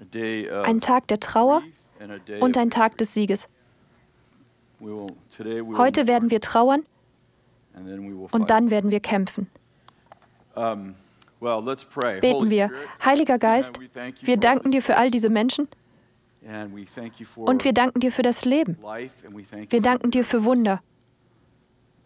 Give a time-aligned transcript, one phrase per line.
[0.00, 1.62] Ein Tag der Trauer
[2.40, 3.48] und ein Tag des Sieges.
[4.80, 6.84] Heute werden wir trauern
[8.30, 9.48] und dann werden wir kämpfen.
[12.20, 12.70] Beten wir.
[13.04, 13.80] Heiliger Geist,
[14.22, 15.68] wir danken dir für all diese Menschen
[17.36, 18.78] und wir danken dir für das Leben.
[19.68, 20.80] Wir danken dir für Wunder.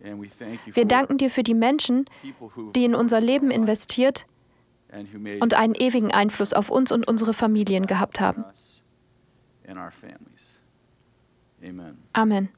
[0.00, 2.06] Wir danken dir für die Menschen,
[2.74, 4.26] die in unser Leben investiert
[5.40, 8.44] und einen ewigen Einfluss auf uns und unsere Familien gehabt haben.
[12.12, 12.48] Amen.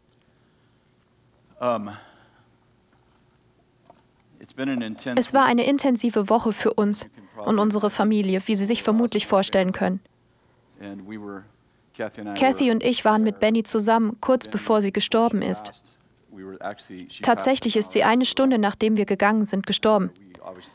[5.16, 9.72] Es war eine intensive Woche für uns und unsere Familie, wie Sie sich vermutlich vorstellen
[9.72, 10.00] können.
[12.34, 15.72] Kathy und ich waren mit Benny zusammen, kurz bevor sie gestorben ist.
[17.22, 20.10] Tatsächlich ist sie eine Stunde nachdem wir gegangen sind gestorben.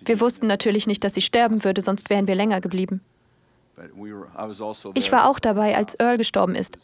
[0.05, 3.01] Wir wussten natürlich nicht, dass sie sterben würde, sonst wären wir länger geblieben.
[4.93, 6.77] Ich war auch dabei, als Earl gestorben ist.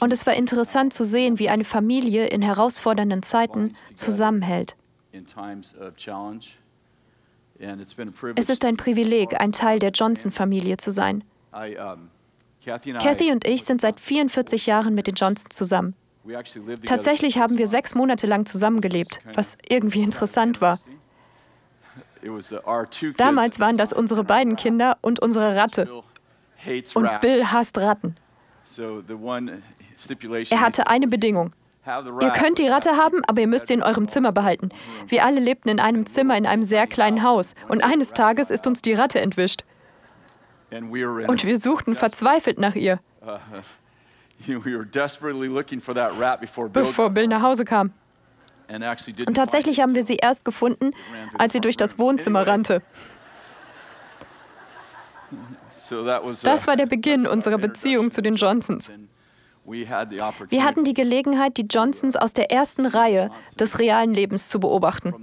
[0.00, 4.76] Und es war interessant zu sehen, wie eine Familie in herausfordernden Zeiten zusammenhält.
[8.36, 11.24] Es ist ein Privileg, ein Teil der Johnson-Familie zu sein.
[11.50, 15.94] Kathy und ich sind seit 44 Jahren mit den Johnsons zusammen.
[16.86, 20.78] Tatsächlich haben wir sechs Monate lang zusammengelebt, was irgendwie interessant war.
[23.16, 26.02] Damals waren das unsere beiden Kinder und unsere Ratte.
[26.94, 28.16] Und Bill hasst Ratten.
[30.50, 31.52] Er hatte eine Bedingung.
[31.86, 34.68] Ihr könnt die Ratte haben, aber ihr müsst sie in eurem Zimmer behalten.
[35.06, 38.66] Wir alle lebten in einem Zimmer in einem sehr kleinen Haus und eines Tages ist
[38.66, 39.64] uns die Ratte entwischt.
[41.30, 43.00] Und wir suchten verzweifelt nach ihr.
[46.72, 47.92] Bevor Bill nach Hause kam.
[49.26, 50.92] Und tatsächlich haben wir sie erst gefunden,
[51.36, 52.82] als sie durch das Wohnzimmer rannte.
[56.42, 58.90] Das war der Beginn unserer Beziehung zu den Johnsons.
[59.64, 65.14] Wir hatten die Gelegenheit, die Johnsons aus der ersten Reihe des realen Lebens zu beobachten.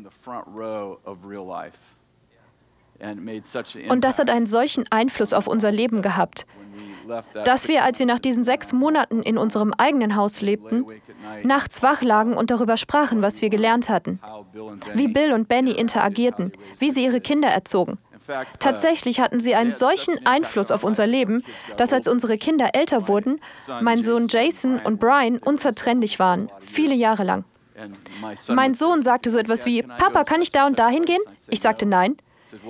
[3.90, 6.46] Und das hat einen solchen Einfluss auf unser Leben gehabt,
[7.44, 10.86] dass wir, als wir nach diesen sechs Monaten in unserem eigenen Haus lebten,
[11.44, 14.20] nachts wach lagen und darüber sprachen, was wir gelernt hatten,
[14.94, 17.98] wie Bill und Benny interagierten, wie sie ihre Kinder erzogen.
[18.60, 21.44] Tatsächlich hatten sie einen solchen Einfluss auf unser Leben,
[21.78, 23.40] dass als unsere Kinder älter wurden,
[23.82, 27.46] mein Sohn Jason und Brian unzertrennlich waren, viele Jahre lang.
[28.50, 31.22] Mein Sohn sagte so etwas wie, Papa, kann ich da und da hingehen?
[31.50, 32.18] Ich sagte nein.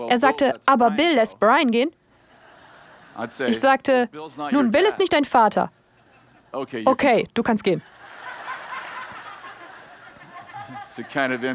[0.09, 1.91] Er sagte, aber Bill lässt Brian gehen.
[3.47, 4.09] Ich sagte,
[4.51, 5.71] nun, Bill ist nicht dein Vater.
[6.51, 7.81] Okay, du kannst gehen.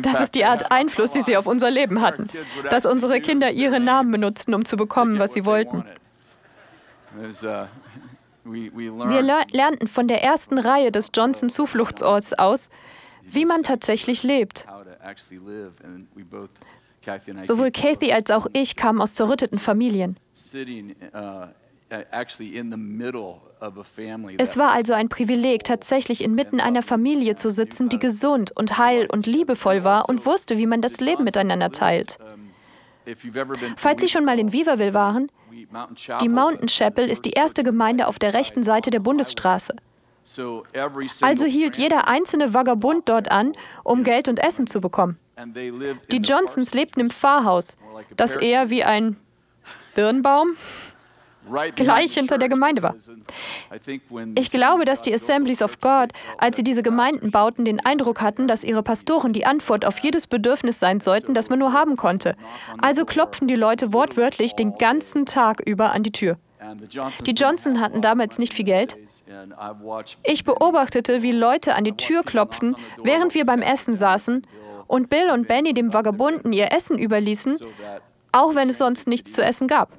[0.02, 2.28] Das ist die Art Einfluss, die sie auf unser Leben hatten,
[2.68, 5.84] dass unsere Kinder ihre Namen benutzten, um zu bekommen, was sie wollten.
[8.44, 12.68] Wir lernten von der ersten Reihe des Johnson-Zufluchtsorts aus,
[13.22, 14.66] wie man tatsächlich lebt.
[17.40, 20.18] Sowohl Kathy als auch ich kamen aus zerrütteten Familien.
[24.38, 29.06] Es war also ein Privileg, tatsächlich inmitten einer Familie zu sitzen, die gesund und heil
[29.10, 32.18] und liebevoll war und wusste, wie man das Leben miteinander teilt.
[33.76, 35.30] Falls Sie schon mal in Weaverville waren,
[36.20, 39.74] die Mountain Chapel ist die erste Gemeinde auf der rechten Seite der Bundesstraße.
[41.22, 43.52] Also hielt jeder einzelne Vagabund dort an,
[43.82, 45.18] um Geld und Essen zu bekommen.
[46.12, 47.76] Die Johnsons lebten im Pfarrhaus,
[48.16, 49.16] das eher wie ein
[49.94, 50.56] Birnbaum
[51.74, 52.94] gleich hinter der Gemeinde war.
[54.34, 58.46] Ich glaube, dass die Assemblies of God, als sie diese Gemeinden bauten, den Eindruck hatten,
[58.46, 62.36] dass ihre Pastoren die Antwort auf jedes Bedürfnis sein sollten, das man nur haben konnte.
[62.80, 66.36] Also klopften die Leute wortwörtlich den ganzen Tag über an die Tür.
[67.26, 68.98] Die Johnson hatten damals nicht viel Geld.
[70.22, 74.46] Ich beobachtete, wie Leute an die Tür klopften, während wir beim Essen saßen
[74.86, 77.58] und Bill und Benny dem Vagabunden ihr Essen überließen,
[78.32, 79.90] auch wenn es sonst nichts zu essen gab.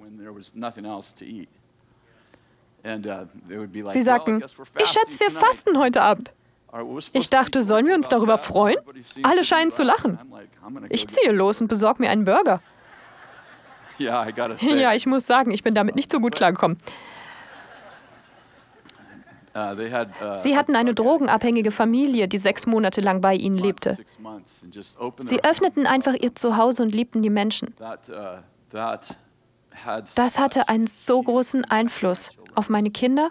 [3.89, 4.43] Sie sagten,
[4.79, 6.31] ich schätze, wir fasten heute Abend.
[7.13, 8.77] Ich dachte, sollen wir uns darüber freuen?
[9.23, 10.17] Alle scheinen zu lachen.
[10.89, 12.61] Ich ziehe los und besorge mir einen Burger.
[14.61, 16.77] Ja, ich muss sagen, ich bin damit nicht so gut klargekommen.
[19.53, 23.97] Uh, uh, Sie hatten eine drogenabhängige Familie, die sechs Monate lang bei ihnen lebte.
[25.19, 27.75] Sie öffneten einfach ihr Zuhause und liebten die Menschen.
[27.79, 28.37] Uh,
[30.15, 33.29] das hatte einen so großen Einfluss auf meine Kinder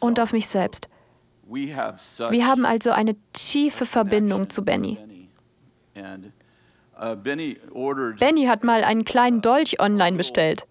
[0.00, 0.88] und auf mich selbst.
[1.46, 4.98] Wir haben also eine tiefe Verbindung zu Benny.
[8.18, 10.66] Benny hat mal einen kleinen Dolch online bestellt.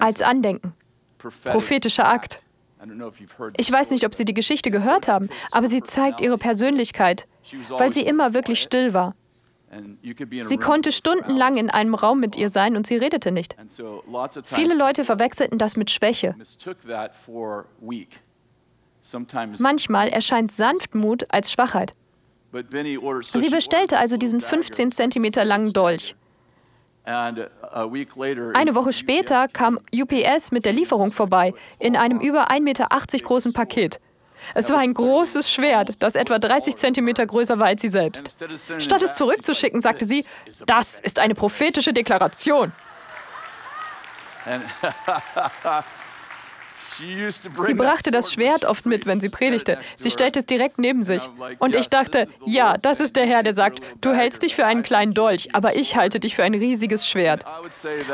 [0.00, 0.72] als Andenken.
[1.44, 2.40] Prophetischer Akt.
[3.56, 7.26] Ich weiß nicht, ob Sie die Geschichte gehört haben, aber sie zeigt ihre Persönlichkeit,
[7.68, 9.14] weil sie immer wirklich still war.
[10.40, 13.54] Sie konnte stundenlang in einem Raum mit ihr sein und sie redete nicht.
[14.44, 16.34] Viele Leute verwechselten das mit Schwäche.
[19.58, 21.92] Manchmal erscheint Sanftmut als Schwachheit.
[22.52, 26.16] Sie bestellte also diesen 15 cm langen Dolch.
[27.04, 32.86] Eine Woche später kam UPS mit der Lieferung vorbei, in einem über 1,80 Meter
[33.22, 34.00] großen Paket.
[34.54, 38.38] Es war ein großes Schwert, das etwa 30 Zentimeter größer war als sie selbst.
[38.78, 40.24] Statt es zurückzuschicken, sagte sie,
[40.66, 42.72] das ist eine prophetische Deklaration.
[47.66, 49.78] Sie brachte das Schwert oft mit, wenn sie predigte.
[49.96, 51.22] Sie stellte es direkt neben sich.
[51.58, 54.82] Und ich dachte, ja, das ist der Herr, der sagt, du hältst dich für einen
[54.82, 57.44] kleinen Dolch, aber ich halte dich für ein riesiges Schwert.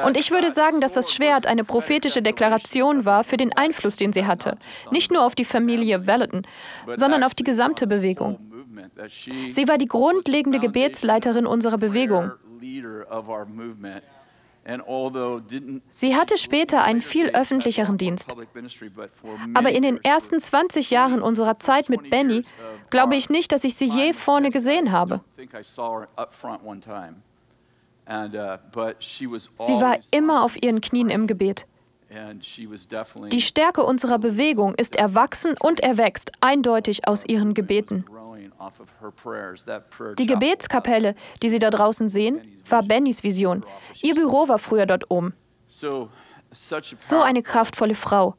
[0.05, 4.13] Und ich würde sagen, dass das Schwert eine prophetische Deklaration war für den Einfluss, den
[4.13, 4.59] sie hatte.
[4.91, 6.47] Nicht nur auf die Familie Vallotton,
[6.95, 8.39] sondern auf die gesamte Bewegung.
[9.49, 12.33] Sie war die grundlegende Gebetsleiterin unserer Bewegung.
[15.91, 18.35] Sie hatte später einen viel öffentlicheren Dienst.
[19.55, 22.43] Aber in den ersten 20 Jahren unserer Zeit mit Benny
[22.91, 25.21] glaube ich nicht, dass ich sie je vorne gesehen habe.
[28.09, 31.67] Sie war immer auf ihren Knien im Gebet.
[33.33, 38.05] Die Stärke unserer Bewegung ist erwachsen und erwächst eindeutig aus ihren Gebeten.
[40.19, 43.65] Die Gebetskapelle, die Sie da draußen sehen, war Bennys Vision.
[44.03, 45.35] Ihr Büro war früher dort oben.
[45.69, 46.09] So
[47.23, 48.35] eine kraftvolle Frau,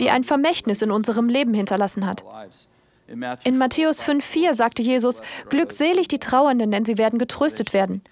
[0.00, 2.24] die ein Vermächtnis in unserem Leben hinterlassen hat.
[3.44, 8.02] In Matthäus 5,4 sagte Jesus: Glückselig die Trauernden, denn sie werden getröstet werden.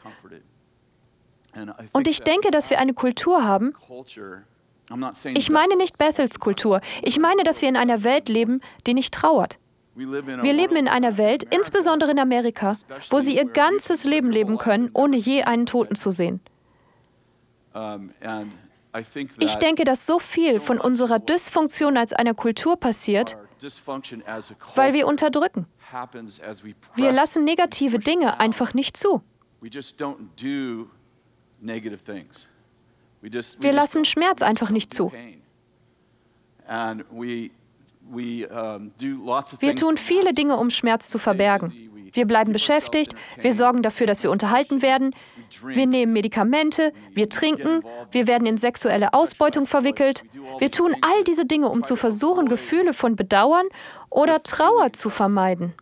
[1.92, 3.74] Und ich denke, dass wir eine Kultur haben,
[5.34, 6.80] ich meine nicht Bethels Kultur.
[7.02, 9.58] Ich meine, dass wir in einer Welt leben, die nicht trauert.
[9.94, 12.74] Wir leben in einer Welt, insbesondere in Amerika,
[13.10, 16.40] wo sie ihr ganzes Leben leben können, ohne je einen Toten zu sehen.
[19.38, 23.36] Ich denke, dass so viel von unserer Dysfunktion als einer Kultur passiert,
[24.74, 25.66] weil wir unterdrücken.
[26.96, 29.22] Wir lassen negative Dinge einfach nicht zu.
[33.22, 35.12] Wir lassen Schmerz einfach nicht zu.
[39.60, 41.72] Wir tun viele Dinge, um Schmerz zu verbergen.
[42.14, 45.14] Wir bleiben beschäftigt, wir sorgen dafür, dass wir unterhalten werden,
[45.64, 50.24] wir nehmen Medikamente, wir trinken, wir werden in sexuelle Ausbeutung verwickelt.
[50.58, 53.66] Wir tun all diese Dinge, um zu versuchen, Gefühle von Bedauern
[54.10, 55.72] oder Trauer zu vermeiden.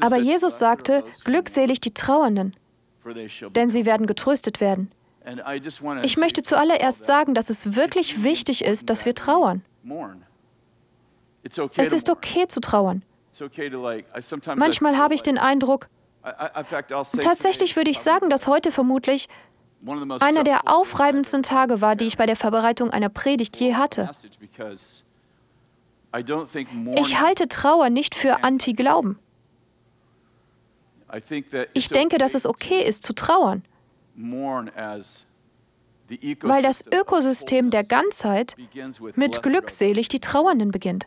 [0.00, 2.54] Aber Jesus sagte, glückselig die Trauernden,
[3.14, 4.90] denn sie werden getröstet werden.
[6.02, 9.62] Ich möchte zuallererst sagen, dass es wirklich wichtig ist, dass wir trauern.
[11.76, 13.02] Es ist okay zu trauern.
[14.56, 15.88] Manchmal habe ich den Eindruck,
[17.20, 19.28] tatsächlich würde ich sagen, dass heute vermutlich
[20.20, 24.10] einer der aufreibendsten Tage war, die ich bei der Vorbereitung einer Predigt je hatte.
[26.96, 29.18] Ich halte Trauer nicht für Anti-Glauben.
[31.72, 33.62] Ich denke, dass es okay ist zu trauern,
[34.14, 35.02] weil
[36.62, 38.56] das Ökosystem der Ganzheit
[39.14, 41.06] mit glückselig die Trauernden beginnt.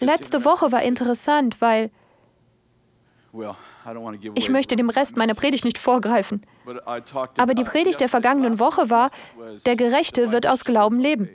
[0.00, 1.90] Letzte Woche war interessant, weil
[4.34, 6.44] ich möchte dem Rest meiner Predigt nicht vorgreifen.
[7.36, 9.10] Aber die Predigt der vergangenen Woche war,
[9.66, 11.28] der Gerechte wird aus Glauben leben.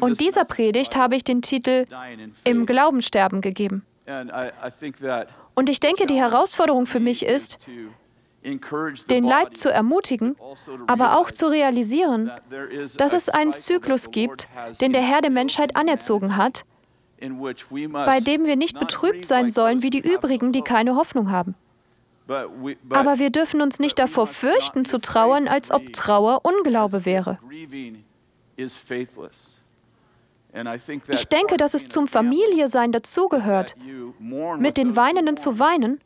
[0.00, 1.86] Und dieser Predigt habe ich den Titel
[2.44, 3.84] Im Glauben sterben gegeben.
[5.54, 7.66] Und ich denke, die Herausforderung für mich ist,
[8.44, 10.36] den Leib zu ermutigen,
[10.86, 12.30] aber auch zu realisieren,
[12.96, 14.48] dass es einen Zyklus gibt,
[14.80, 16.64] den der Herr der Menschheit anerzogen hat,
[17.18, 21.54] bei dem wir nicht betrübt sein sollen wie die übrigen, die keine Hoffnung haben.
[22.28, 27.38] Aber wir dürfen uns nicht davor fürchten zu trauern, als ob Trauer Unglaube wäre.
[31.08, 33.76] Ich denke, dass es zum Familiesein dazugehört,
[34.58, 36.00] mit den Weinenden zu weinen,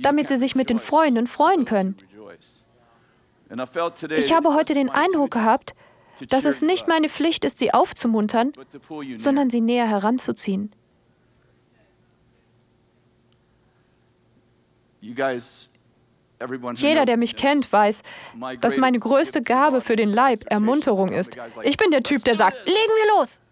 [0.00, 1.96] damit sie sich mit den Freunden freuen können.
[4.16, 5.74] Ich habe heute den Eindruck gehabt,
[6.28, 8.52] dass es nicht meine Pflicht ist, sie aufzumuntern,
[9.16, 10.72] sondern sie näher heranzuziehen.
[16.76, 18.02] Jeder, der mich kennt, weiß,
[18.60, 21.36] dass meine größte Gabe für den Leib Ermunterung ist.
[21.62, 23.42] Ich bin der Typ, der sagt, legen wir los.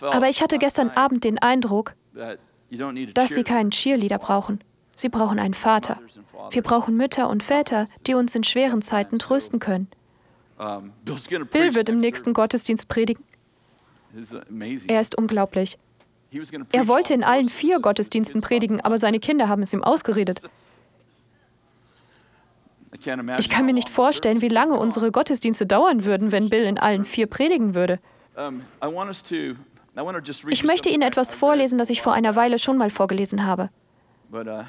[0.00, 1.94] Aber ich hatte gestern Abend den Eindruck,
[3.14, 4.60] dass sie keinen Cheerleader brauchen.
[4.94, 5.98] Sie brauchen einen Vater.
[6.50, 9.88] Wir brauchen Mütter und Väter, die uns in schweren Zeiten trösten können.
[11.50, 13.24] Bill wird im nächsten Gottesdienst predigen.
[14.86, 15.78] Er ist unglaublich.
[16.72, 20.40] Er wollte in allen vier Gottesdiensten predigen, aber seine Kinder haben es ihm ausgeredet.
[23.38, 27.04] Ich kann mir nicht vorstellen, wie lange unsere Gottesdienste dauern würden, wenn Bill in allen
[27.04, 27.98] vier predigen würde.
[30.48, 33.70] Ich möchte Ihnen etwas vorlesen, das ich vor einer Weile schon mal vorgelesen habe.
[34.32, 34.64] Uh,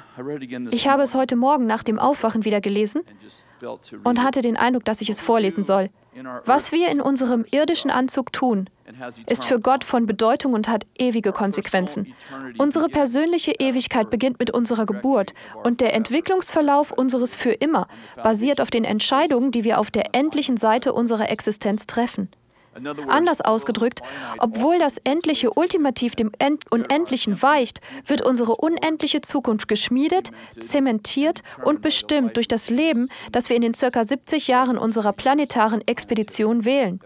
[0.70, 3.02] ich habe es heute Morgen nach dem Aufwachen wieder gelesen
[4.04, 5.90] und hatte den Eindruck, dass ich es vorlesen soll.
[6.44, 8.70] Was wir in unserem irdischen Anzug tun,
[9.26, 12.14] ist für Gott von Bedeutung und hat ewige Konsequenzen.
[12.58, 17.88] Unsere persönliche Ewigkeit beginnt mit unserer Geburt und der Entwicklungsverlauf unseres Für immer
[18.22, 22.30] basiert auf den Entscheidungen, die wir auf der endlichen Seite unserer Existenz treffen.
[23.08, 24.00] Anders ausgedrückt,
[24.38, 26.32] obwohl das Endliche ultimativ dem
[26.70, 33.56] Unendlichen weicht, wird unsere unendliche Zukunft geschmiedet, zementiert und bestimmt durch das Leben, das wir
[33.56, 37.00] in den circa 70 Jahren unserer planetaren Expedition wählen.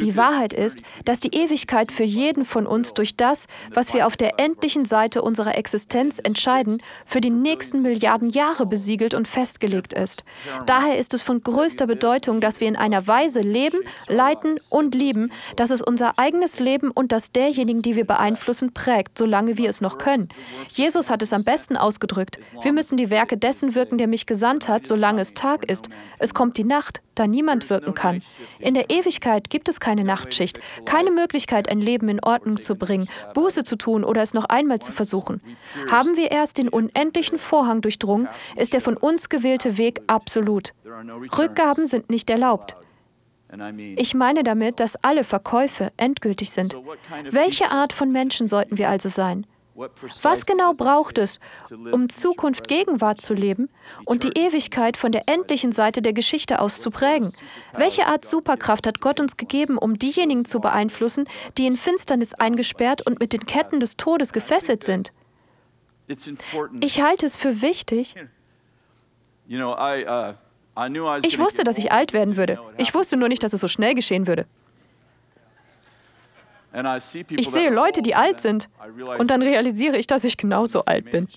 [0.00, 4.16] Die Wahrheit ist, dass die Ewigkeit für jeden von uns durch das, was wir auf
[4.16, 10.24] der endlichen Seite unserer Existenz entscheiden, für die nächsten Milliarden Jahre besiegelt und festgelegt ist.
[10.64, 15.32] Daher ist es von größter Bedeutung, dass wir in einer Weise leben, leiten und lieben,
[15.56, 19.80] dass es unser eigenes Leben und das derjenigen, die wir beeinflussen, prägt, solange wir es
[19.80, 20.28] noch können.
[20.68, 22.38] Jesus hat es am besten ausgedrückt.
[22.62, 25.90] Wir müssen die Werke dessen wirken, der mich gesandt hat, solange es Tag ist.
[26.18, 28.22] Es kommt die Nacht, da niemand wirken kann.
[28.60, 33.08] In der Ewigkeit gibt es keine Nachtschicht, keine Möglichkeit, ein Leben in Ordnung zu bringen,
[33.32, 35.40] Buße zu tun oder es noch einmal zu versuchen.
[35.90, 40.74] Haben wir erst den unendlichen Vorhang durchdrungen, ist der von uns gewählte Weg absolut.
[41.38, 42.76] Rückgaben sind nicht erlaubt.
[43.96, 46.76] Ich meine damit, dass alle Verkäufe endgültig sind.
[47.30, 49.46] Welche Art von Menschen sollten wir also sein?
[50.22, 51.38] Was genau braucht es,
[51.70, 53.68] um Zukunft Gegenwart zu leben
[54.04, 57.32] und die Ewigkeit von der endlichen Seite der Geschichte aus zu prägen?
[57.76, 63.06] Welche Art Superkraft hat Gott uns gegeben, um diejenigen zu beeinflussen, die in Finsternis eingesperrt
[63.06, 65.12] und mit den Ketten des Todes gefesselt sind?
[66.80, 68.16] Ich halte es für wichtig.
[69.50, 70.34] Uh,
[71.22, 72.58] ich wusste, dass ich alt werden würde.
[72.76, 74.46] Ich wusste nur nicht, dass es so schnell geschehen würde.
[77.30, 78.68] Ich sehe Leute, die alt sind,
[79.18, 81.28] und dann realisiere ich, dass ich genauso alt bin.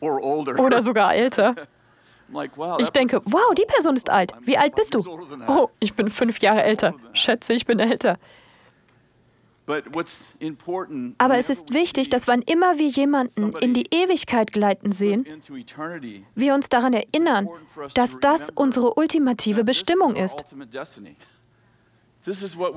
[0.00, 1.54] Oder sogar älter.
[2.78, 4.32] Ich denke, wow, die Person ist alt.
[4.42, 5.00] Wie alt bist du?
[5.48, 6.94] Oh, ich bin fünf Jahre älter.
[7.12, 8.18] Schätze, ich bin älter.
[11.18, 15.26] Aber es ist wichtig, dass wann immer wir jemanden in die Ewigkeit gleiten sehen,
[16.34, 17.48] wir uns daran erinnern,
[17.94, 20.44] dass das unsere ultimative Bestimmung ist.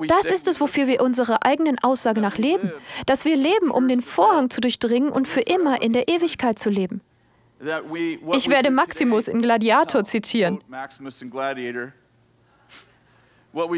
[0.08, 2.72] Das ist es, wofür wir unserer eigenen Aussage nach leben,
[3.04, 6.70] dass wir leben, um den Vorhang zu durchdringen und für immer in der Ewigkeit zu
[6.70, 7.02] leben.
[8.32, 10.60] Ich werde Maximus in Gladiator zitieren.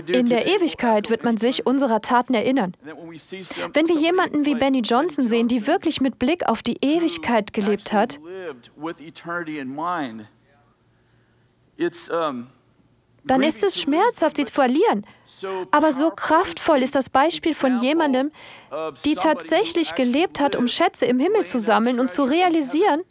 [0.08, 2.74] In der Ewigkeit wird man sich unserer Taten erinnern.
[2.82, 7.92] Wenn wir jemanden wie Benny Johnson sehen, die wirklich mit Blick auf die Ewigkeit gelebt
[7.92, 8.18] hat,
[13.24, 15.06] dann ist es schmerzhaft, sie zu verlieren.
[15.72, 18.30] Aber so kraftvoll ist das Beispiel von jemandem,
[19.04, 23.02] die tatsächlich gelebt hat, um Schätze im Himmel zu sammeln und zu realisieren,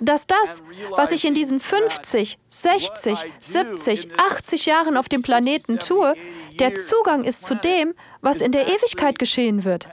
[0.00, 6.14] dass das, was ich in diesen 50, 60, 70, 80 Jahren auf dem Planeten tue,
[6.58, 9.88] der Zugang ist zu dem, was in der Ewigkeit geschehen wird.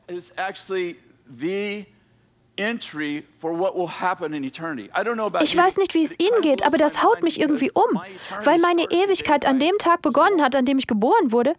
[5.42, 8.02] Ich weiß nicht, wie es Ihnen geht, aber das haut mich irgendwie um,
[8.44, 11.54] weil meine Ewigkeit an dem Tag begonnen hat, an dem ich geboren wurde.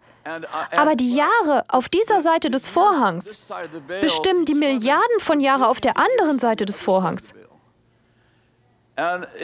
[0.75, 3.51] Aber die Jahre auf dieser Seite des Vorhangs
[3.99, 7.33] bestimmen die Milliarden von Jahren auf der anderen Seite des Vorhangs.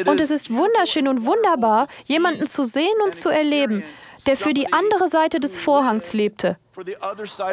[0.05, 3.83] Und es ist wunderschön und wunderbar, jemanden zu sehen und zu erleben,
[4.25, 6.57] der für die andere Seite des Vorhangs lebte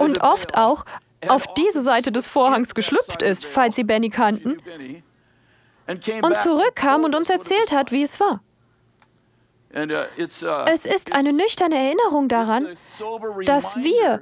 [0.00, 0.84] und oft auch
[1.28, 4.60] auf diese Seite des Vorhangs geschlüpft ist, falls Sie Benny kannten,
[5.86, 8.40] und zurückkam und uns erzählt hat, wie es war.
[9.70, 12.68] Es ist eine nüchterne Erinnerung daran,
[13.46, 14.20] dass wir,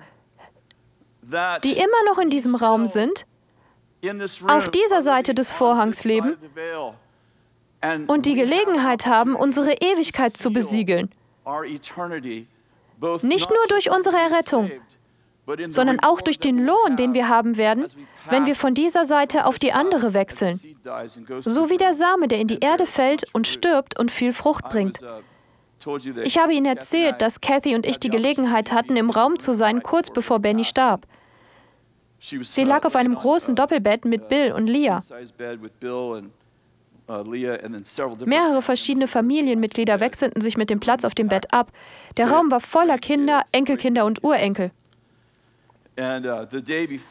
[1.64, 3.26] die immer noch in diesem Raum sind,
[4.46, 6.36] auf dieser Seite des Vorhangs leben
[8.06, 11.10] und die Gelegenheit haben, unsere Ewigkeit zu besiegeln.
[13.22, 14.70] Nicht nur durch unsere Errettung,
[15.68, 17.86] sondern auch durch den Lohn, den wir haben werden,
[18.28, 20.60] wenn wir von dieser Seite auf die andere wechseln.
[21.40, 25.00] So wie der Same, der in die Erde fällt und stirbt und viel Frucht bringt.
[26.22, 29.82] Ich habe Ihnen erzählt, dass Kathy und ich die Gelegenheit hatten, im Raum zu sein,
[29.82, 31.06] kurz bevor Benny starb.
[32.20, 35.02] Sie lag auf einem großen Doppelbett mit Bill und Leah.
[37.08, 41.72] Mehrere verschiedene Familienmitglieder wechselten sich mit dem Platz auf dem Bett ab.
[42.16, 44.70] Der Raum war voller Kinder, Enkelkinder und Urenkel.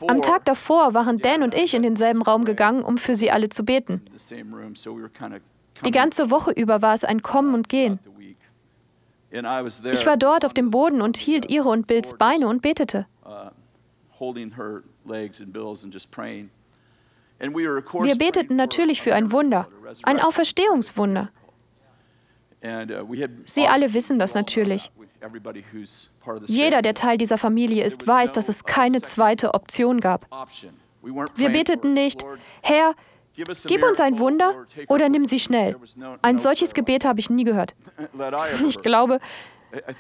[0.08, 3.50] Am Tag davor waren Dan und ich in denselben Raum gegangen, um für sie alle
[3.50, 4.02] zu beten.
[5.86, 8.00] Die ganze Woche über war es ein Kommen und Gehen.
[9.32, 13.06] Ich war dort auf dem Boden und hielt ihre und Bills Beine und betete.
[17.42, 19.68] Wir beteten natürlich für ein Wunder,
[20.04, 21.30] ein Auferstehungswunder.
[23.46, 24.92] Sie alle wissen das natürlich.
[26.46, 30.28] Jeder, der Teil dieser Familie ist, weiß, dass es keine zweite Option gab.
[31.36, 32.24] Wir beteten nicht,
[32.62, 32.94] Herr,
[33.34, 35.76] gib uns ein Wunder oder nimm sie schnell.
[36.22, 37.76] Ein solches Gebet habe ich nie gehört.
[38.68, 39.20] Ich glaube,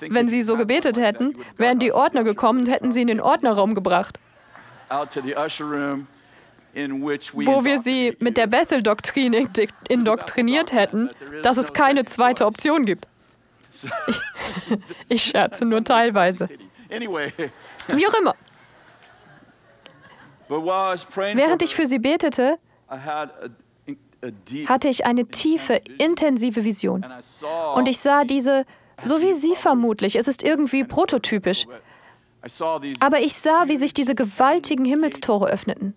[0.01, 3.73] wenn sie so gebetet hätten, wären die Ordner gekommen und hätten sie in den Ordnerraum
[3.73, 4.19] gebracht
[6.73, 9.49] wo wir sie mit der Bethel-Doktrin
[9.89, 11.09] indoktriniert hätten,
[11.43, 13.07] dass es keine zweite Option gibt.
[14.07, 14.19] Ich,
[15.09, 16.49] ich scherze nur teilweise.
[16.89, 18.35] Wie auch immer.
[20.49, 22.57] Während ich für sie betete,
[24.67, 27.05] hatte ich eine tiefe, intensive Vision.
[27.75, 28.65] Und ich sah diese,
[29.03, 31.65] so wie Sie vermutlich, es ist irgendwie prototypisch.
[32.99, 35.95] Aber ich sah, wie sich diese gewaltigen Himmelstore öffneten.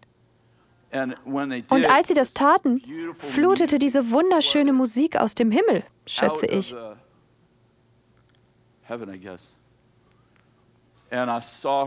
[0.94, 2.82] Und als sie das taten,
[3.18, 6.74] flutete diese wunderschöne Musik aus dem Himmel, schätze ich.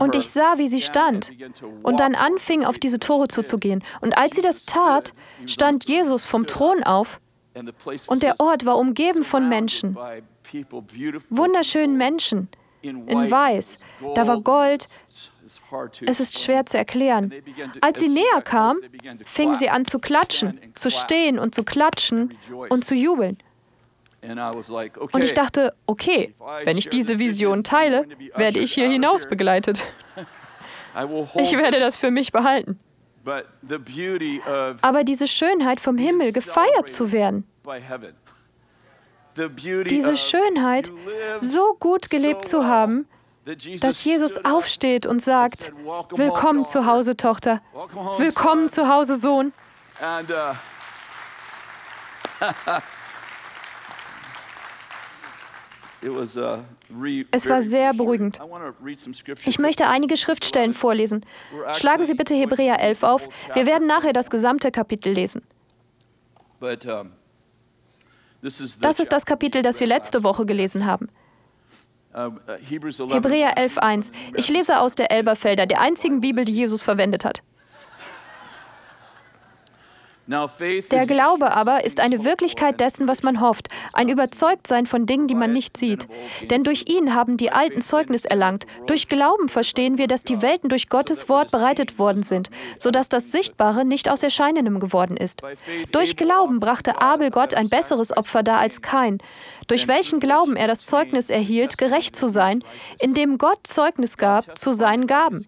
[0.00, 1.32] Und ich sah, wie sie stand
[1.82, 3.84] und dann anfing, auf diese Tore zuzugehen.
[4.00, 5.12] Und als sie das tat,
[5.46, 7.20] stand Jesus vom Thron auf
[8.06, 9.96] und der Ort war umgeben von Menschen,
[11.30, 12.48] wunderschönen Menschen
[12.82, 13.78] in Weiß.
[14.14, 14.88] Da war Gold,
[16.06, 17.32] es ist schwer zu erklären.
[17.80, 18.76] Als sie näher kam,
[19.24, 22.36] fing sie an zu klatschen, zu stehen und zu klatschen
[22.68, 23.38] und zu jubeln.
[25.12, 29.92] Und ich dachte, okay, wenn ich diese Vision teile, werde ich hier hinaus begleitet.
[31.36, 32.80] Ich werde das für mich behalten.
[34.80, 37.44] Aber diese Schönheit vom Himmel gefeiert zu werden,
[39.88, 40.92] diese Schönheit
[41.36, 43.06] so gut gelebt zu haben,
[43.44, 45.72] dass Jesus aufsteht und sagt,
[46.10, 47.60] willkommen zu Hause, Tochter,
[48.18, 49.52] willkommen zu Hause, Sohn.
[50.00, 50.22] Uh,
[52.44, 52.80] uh,
[57.30, 58.38] es war sehr beruhigend.
[59.44, 61.26] Ich möchte einige Schriftstellen vorlesen.
[61.74, 63.28] Schlagen Sie bitte Hebräer 11 auf.
[63.54, 65.42] Wir werden nachher das gesamte Kapitel lesen.
[68.40, 71.08] Das ist das Kapitel, das wir letzte Woche gelesen haben.
[72.18, 72.32] Uh,
[72.68, 74.10] Hebräer 11.1.
[74.34, 77.42] Ich lese aus der Elberfelder, der einzigen Bibel, die Jesus verwendet hat.
[80.28, 85.34] Der Glaube aber ist eine Wirklichkeit dessen, was man hofft, ein Überzeugtsein von Dingen, die
[85.34, 86.06] man nicht sieht.
[86.50, 88.66] Denn durch ihn haben die Alten Zeugnis erlangt.
[88.86, 93.32] Durch Glauben verstehen wir, dass die Welten durch Gottes Wort bereitet worden sind, sodass das
[93.32, 95.40] Sichtbare nicht aus Erscheinendem geworden ist.
[95.92, 99.18] Durch Glauben brachte Abel Gott ein besseres Opfer dar als Kain,
[99.68, 102.64] durch welchen Glauben er das Zeugnis erhielt, gerecht zu sein,
[102.98, 105.46] indem Gott Zeugnis gab zu seinen Gaben.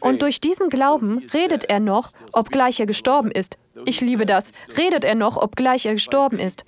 [0.00, 3.56] Und durch diesen Glauben redet er noch, obgleich er gestorben ist.
[3.86, 4.52] Ich liebe das.
[4.76, 6.64] Redet er noch, obgleich er gestorben ist.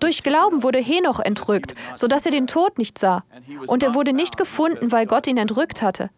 [0.00, 3.24] Durch Glauben wurde Henoch entrückt, sodass er den Tod nicht sah.
[3.66, 6.10] Und er wurde nicht gefunden, weil Gott ihn entrückt hatte.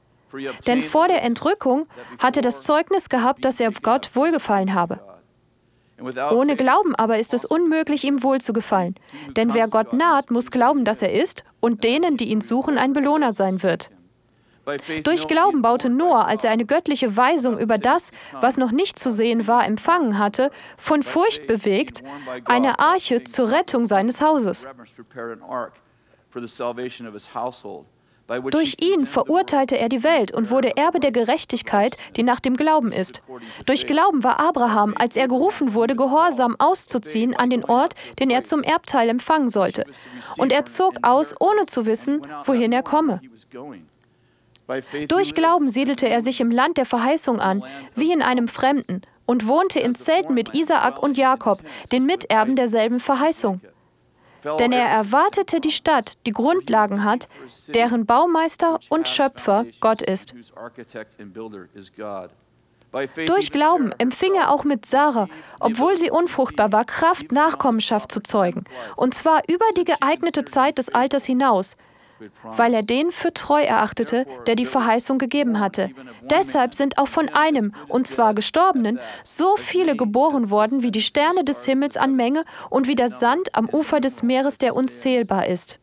[0.67, 1.87] Denn vor der Entrückung
[2.23, 5.01] hatte das Zeugnis gehabt, dass er Gott wohlgefallen habe.
[6.01, 8.95] Ohne Glauben aber ist es unmöglich, ihm wohlzugefallen.
[9.37, 12.93] Denn wer Gott naht, muss glauben, dass er ist und denen, die ihn suchen, ein
[12.93, 13.91] Belohner sein wird.
[15.03, 19.11] Durch Glauben baute Noah, als er eine göttliche Weisung über das, was noch nicht zu
[19.11, 22.03] sehen war, empfangen hatte, von Furcht bewegt,
[22.45, 24.67] eine Arche zur Rettung seines Hauses.
[28.51, 32.93] Durch ihn verurteilte er die Welt und wurde Erbe der Gerechtigkeit, die nach dem Glauben
[32.93, 33.23] ist.
[33.67, 38.45] Durch Glauben war Abraham, als er gerufen wurde, gehorsam auszuziehen an den Ort, den er
[38.45, 39.85] zum Erbteil empfangen sollte.
[40.39, 43.21] Und er zog aus, ohne zu wissen, wohin er komme.
[45.09, 47.65] Durch Glauben siedelte er sich im Land der Verheißung an,
[47.97, 51.63] wie in einem Fremden, und wohnte in Zelten mit Isaak und Jakob,
[51.93, 53.61] den Miterben derselben Verheißung.
[54.59, 57.29] Denn er erwartete die Stadt, die Grundlagen hat,
[57.69, 60.35] deren Baumeister und Schöpfer Gott ist.
[63.27, 65.29] Durch Glauben empfing er auch mit Sarah,
[65.61, 68.65] obwohl sie unfruchtbar war, Kraft, Nachkommenschaft zu zeugen,
[68.97, 71.77] und zwar über die geeignete Zeit des Alters hinaus,
[72.43, 75.91] weil er den für treu erachtete, der die Verheißung gegeben hatte.
[76.23, 81.45] Deshalb sind auch von einem, und zwar Gestorbenen, so viele geboren worden wie die Sterne
[81.45, 85.81] des Himmels an Menge und wie der Sand am Ufer des Meeres, der unzählbar ist.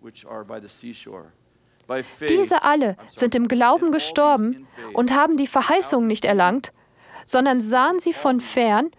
[2.28, 6.74] Diese alle sind im Glauben gestorben und haben die Verheißung nicht erlangt,
[7.26, 8.92] sondern sahen sie von fern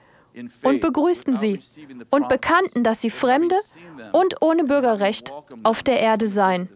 [0.63, 1.61] und begrüßten sie
[2.11, 3.57] und bekannten, dass sie Fremde
[4.13, 5.33] und ohne Bürgerrecht
[5.65, 6.69] auf der Erde seien.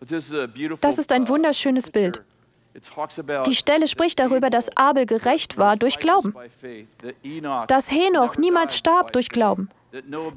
[0.00, 2.20] Das ist ein wunderschönes Bild.
[3.46, 6.34] Die Stelle spricht darüber, dass Abel gerecht war durch Glauben,
[7.68, 9.70] dass Henoch niemals starb durch Glauben,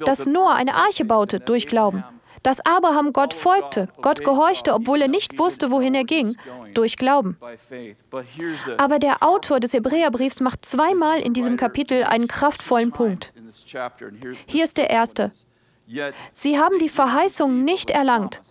[0.06, 2.02] dass Noah eine Arche baute durch Glauben,
[2.42, 6.36] dass Abraham Gott folgte, Gott gehorchte, obwohl er nicht wusste, wohin er ging,
[6.74, 7.36] durch Glauben.
[8.78, 13.34] Aber der Autor des Hebräerbriefs macht zweimal in diesem Kapitel einen kraftvollen Punkt.
[14.46, 15.32] Hier ist der erste.
[16.32, 18.42] Sie haben die Verheißung nicht erlangt,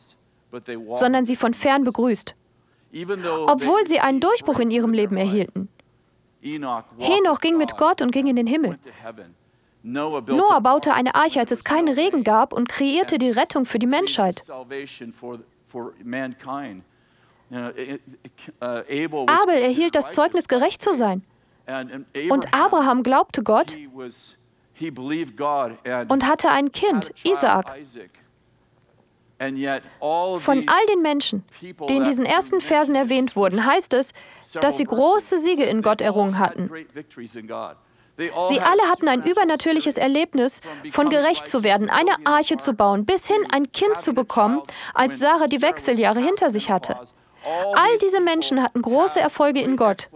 [0.91, 2.36] sondern sie von fern begrüßt,
[3.47, 5.69] obwohl sie einen Durchbruch in ihrem Leben erhielten.
[6.41, 8.78] Henoch ging mit Gott und ging in den Himmel.
[9.81, 13.87] Noah baute eine Arche, als es keinen Regen gab, und kreierte die Rettung für die
[13.87, 14.43] Menschheit.
[18.59, 21.23] Abel erhielt das Zeugnis, gerecht zu sein.
[22.29, 23.77] Und Abraham glaubte Gott
[26.07, 27.75] und hatte ein Kind, Isaak.
[29.39, 34.11] Von all den Menschen, die in diesen ersten Versen erwähnt wurden, heißt es,
[34.59, 36.69] dass sie große Siege in Gott errungen hatten.
[38.49, 43.27] Sie alle hatten ein übernatürliches Erlebnis, von gerecht zu werden, eine Arche zu bauen, bis
[43.27, 44.62] hin ein Kind zu bekommen,
[44.93, 46.97] als Sarah die Wechseljahre hinter sich hatte.
[47.73, 50.10] All diese Menschen hatten große Erfolge in Gott.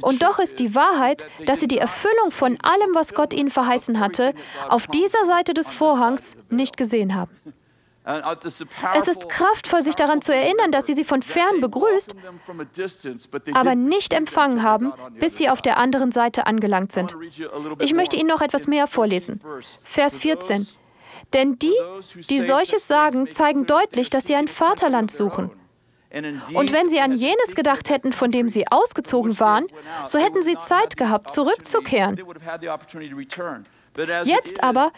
[0.00, 4.00] Und doch ist die Wahrheit, dass sie die Erfüllung von allem, was Gott ihnen verheißen
[4.00, 4.34] hatte,
[4.68, 7.30] auf dieser Seite des Vorhangs nicht gesehen haben.
[8.04, 12.14] Es ist kraftvoll, sich daran zu erinnern, dass sie sie von fern begrüßt,
[13.52, 17.14] aber nicht empfangen haben, bis sie auf der anderen Seite angelangt sind.
[17.78, 19.40] Ich möchte Ihnen noch etwas mehr vorlesen.
[19.82, 20.66] Vers 14.
[21.34, 21.74] Denn die,
[22.28, 25.50] die solches sagen, zeigen deutlich, dass sie ein Vaterland suchen.
[26.54, 29.66] Und wenn sie an jenes gedacht hätten, von dem sie ausgezogen waren,
[30.04, 32.20] so hätten sie Zeit gehabt, zurückzukehren.
[34.24, 34.92] Jetzt aber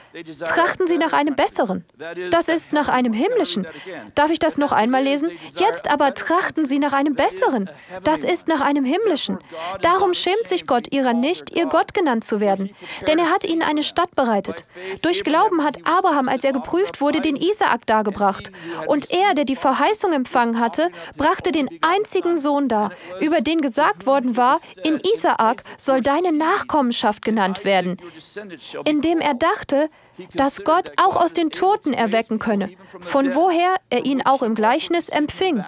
[0.45, 1.85] trachten sie nach einem besseren.
[2.31, 3.67] Das ist nach einem himmlischen.
[4.15, 5.31] Darf ich das noch einmal lesen?
[5.59, 7.71] Jetzt aber trachten sie nach einem besseren.
[8.05, 9.39] Das ist nach einem himmlischen.
[9.81, 12.71] Darum schämt sich Gott ihrer nicht, ihr Gott genannt zu werden.
[13.07, 14.67] Denn er hat ihnen eine Stadt bereitet.
[15.01, 18.51] Durch Glauben hat Abraham, als er geprüft wurde, den Isaak dargebracht.
[18.87, 24.07] Und er, der die Verheißung empfangen hatte, brachte den einzigen Sohn dar, über den gesagt
[24.07, 27.97] worden war, in Isaak soll deine Nachkommenschaft genannt werden
[28.85, 29.91] indem er dachte,
[30.35, 35.09] dass Gott auch aus den Toten erwecken könne, von woher er ihn auch im Gleichnis
[35.09, 35.65] empfing.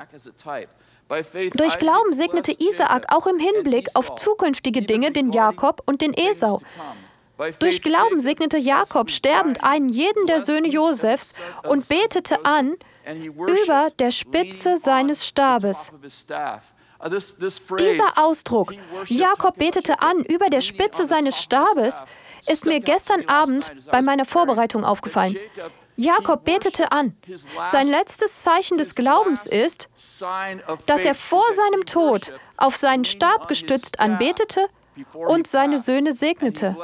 [1.55, 6.61] Durch Glauben segnete Isaak auch im Hinblick auf zukünftige Dinge den Jakob und den Esau.
[7.59, 12.77] Durch Glauben segnete Jakob sterbend einen jeden der Söhne Josefs und betete an
[13.27, 15.93] über der Spitze seines Stabes.
[17.05, 18.75] Dieser Ausdruck,
[19.07, 22.03] Jakob betete an über der Spitze seines Stabes,
[22.47, 25.37] ist mir gestern Abend bei meiner Vorbereitung aufgefallen.
[25.97, 27.17] Jakob betete an.
[27.71, 29.89] Sein letztes Zeichen des Glaubens ist,
[30.87, 34.67] dass er vor seinem Tod auf seinen Stab gestützt anbetete
[35.13, 36.77] und seine Söhne segnete.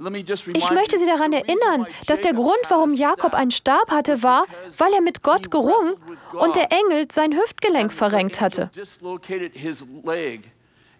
[0.00, 4.46] Ich möchte Sie daran erinnern, dass der Grund, warum Jakob einen Stab hatte, war,
[4.78, 5.94] weil er mit Gott gerungen
[6.32, 8.70] und der Engel sein Hüftgelenk verrenkt hatte.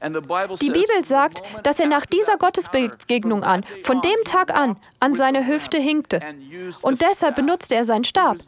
[0.02, 5.46] Die Bibel sagt, dass er nach dieser Gottesbegegnung an, von dem Tag an, an seine
[5.46, 6.20] Hüfte hinkte.
[6.82, 8.38] Und deshalb benutzte er seinen Stab.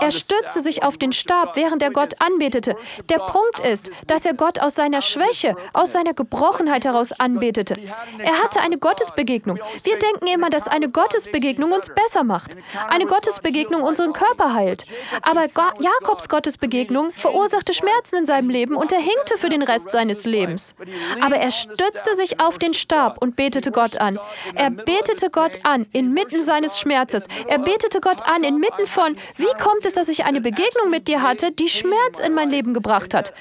[0.00, 2.76] Er stützte sich auf den Stab, während er Gott anbetete.
[3.08, 7.76] Der Punkt ist, dass er Gott aus seiner Schwäche, aus seiner Gebrochenheit heraus anbetete.
[8.18, 9.58] Er hatte eine Gottesbegegnung.
[9.84, 12.56] Wir denken immer, dass eine Gottesbegegnung uns besser macht.
[12.88, 14.84] Eine Gottesbegegnung unseren Körper heilt.
[15.22, 15.46] Aber
[15.78, 20.74] Jakobs Gottesbegegnung verursachte Schmerzen in seinem Leben und er hinkte für den Rest seines Lebens.
[21.20, 24.18] Aber er stützte sich auf den Stab und betete Gott an.
[24.54, 27.26] Er betete Gott an inmitten seines Schmerzes.
[27.48, 31.22] Er betete Gott an inmitten von, wie kommt es, dass ich eine Begegnung mit dir
[31.22, 33.32] hatte, die Schmerz in mein Leben gebracht hat.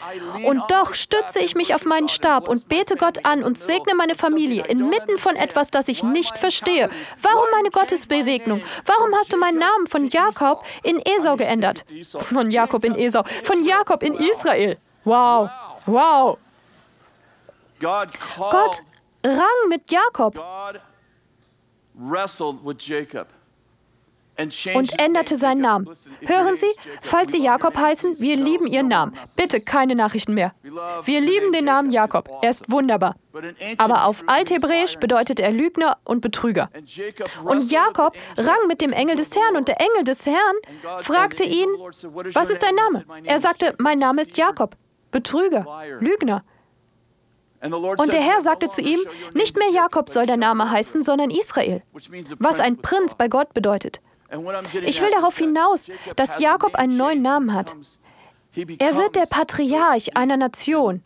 [0.46, 4.16] Und doch stütze ich mich auf meinen Stab und bete Gott an und segne meine
[4.16, 6.90] Familie inmitten von etwas, das ich nicht verstehe.
[7.22, 8.62] Warum meine Gottesbewegung?
[8.86, 11.86] Warum hast du meinen Namen von Jakob in Esau geändert?
[12.18, 14.78] Von Jakob in Esau, von Jakob in Israel.
[15.04, 15.50] Wow,
[15.86, 16.38] wow.
[17.80, 18.82] Gott
[19.24, 20.40] rang mit Jakob
[24.76, 25.90] und änderte seinen Namen.
[26.26, 29.18] Hören Sie, falls Sie Jakob heißen, wir lieben Ihren Namen.
[29.36, 30.54] Bitte keine Nachrichten mehr.
[31.06, 32.30] Wir lieben den Namen Jakob.
[32.42, 33.16] Er ist wunderbar.
[33.78, 36.70] Aber auf Althebräisch bedeutet er Lügner und Betrüger.
[37.44, 40.56] Und Jakob rang mit dem Engel des Herrn und der Engel des Herrn
[41.02, 41.70] fragte ihn,
[42.34, 43.06] was ist dein Name?
[43.24, 44.76] Er sagte, mein Name ist Jakob,
[45.12, 45.66] Betrüger,
[46.00, 46.44] Lügner.
[47.62, 49.00] Und der Herr sagte zu ihm,
[49.34, 51.82] nicht mehr Jakob soll der Name heißen, sondern Israel,
[52.40, 54.02] was ein Prinz bei Gott bedeutet.
[54.84, 57.76] Ich will darauf hinaus, dass Jakob einen neuen Namen hat.
[58.80, 61.04] Er wird der Patriarch einer Nation.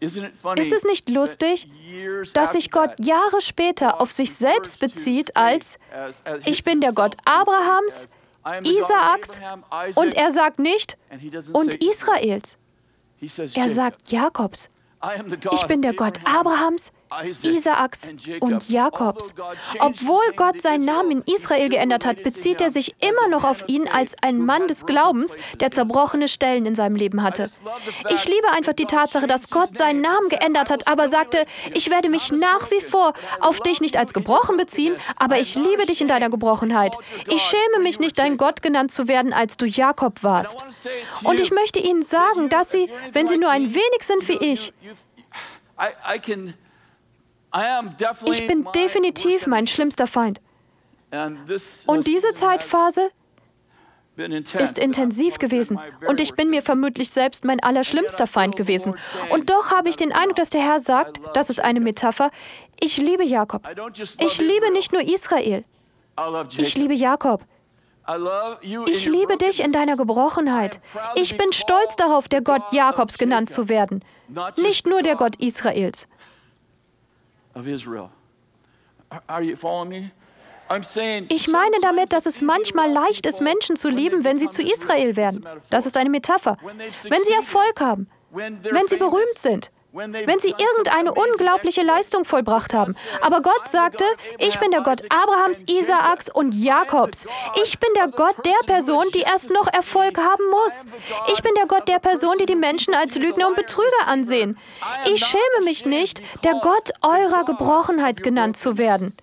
[0.00, 1.68] Ist es nicht lustig,
[2.34, 5.78] dass sich Gott Jahre später auf sich selbst bezieht als,
[6.44, 8.08] ich bin der Gott Abrahams,
[8.62, 9.40] Isaaks
[9.94, 10.96] und er sagt nicht,
[11.52, 12.58] und Israels.
[13.20, 14.70] Er sagt Jakobs.
[15.52, 16.90] Ich bin der Gott Abrahams,
[17.24, 19.34] Isaaks und Jakobs.
[19.78, 23.88] Obwohl Gott seinen Namen in Israel geändert hat, bezieht er sich immer noch auf ihn
[23.88, 27.46] als ein Mann des Glaubens, der zerbrochene Stellen in seinem Leben hatte.
[28.10, 32.08] Ich liebe einfach die Tatsache, dass Gott seinen Namen geändert hat, aber sagte, ich werde
[32.08, 36.08] mich nach wie vor auf dich nicht als gebrochen beziehen, aber ich liebe dich in
[36.08, 36.96] deiner Gebrochenheit.
[37.28, 40.64] Ich schäme mich nicht, dein Gott genannt zu werden, als du Jakob warst.
[41.24, 44.72] Und ich möchte Ihnen sagen, dass Sie, wenn Sie nur ein wenig sind wie ich,
[48.26, 50.40] ich bin definitiv mein schlimmster Feind.
[51.86, 53.10] Und diese Zeitphase
[54.58, 55.78] ist intensiv gewesen
[56.08, 58.96] und ich bin mir vermutlich selbst mein allerschlimmster Feind gewesen.
[59.30, 62.30] Und doch habe ich den Eindruck, dass der Herr sagt, das ist eine Metapher,
[62.80, 63.66] ich liebe Jakob.
[64.18, 65.64] Ich liebe nicht nur Israel.
[66.56, 67.44] Ich liebe Jakob.
[68.86, 70.80] Ich liebe dich in deiner Gebrochenheit.
[71.14, 74.04] Ich bin stolz darauf, der Gott Jakobs genannt zu werden,
[74.58, 76.06] nicht nur der Gott Israels.
[81.28, 85.16] Ich meine damit, dass es manchmal leicht ist, Menschen zu lieben, wenn sie zu Israel
[85.16, 85.46] werden.
[85.70, 86.56] Das ist eine Metapher.
[86.62, 92.94] Wenn sie Erfolg haben, wenn sie berühmt sind, wenn sie irgendeine unglaubliche Leistung vollbracht haben.
[93.22, 94.04] Aber Gott sagte,
[94.38, 97.24] ich bin der Gott Abrahams, Isaaks und Jakobs.
[97.62, 100.84] Ich bin der Gott der Person, die erst noch Erfolg haben muss.
[101.32, 104.58] Ich bin der Gott der Person, die die Menschen als Lügner und Betrüger ansehen.
[105.06, 109.16] Ich schäme mich nicht, der Gott eurer Gebrochenheit genannt zu werden.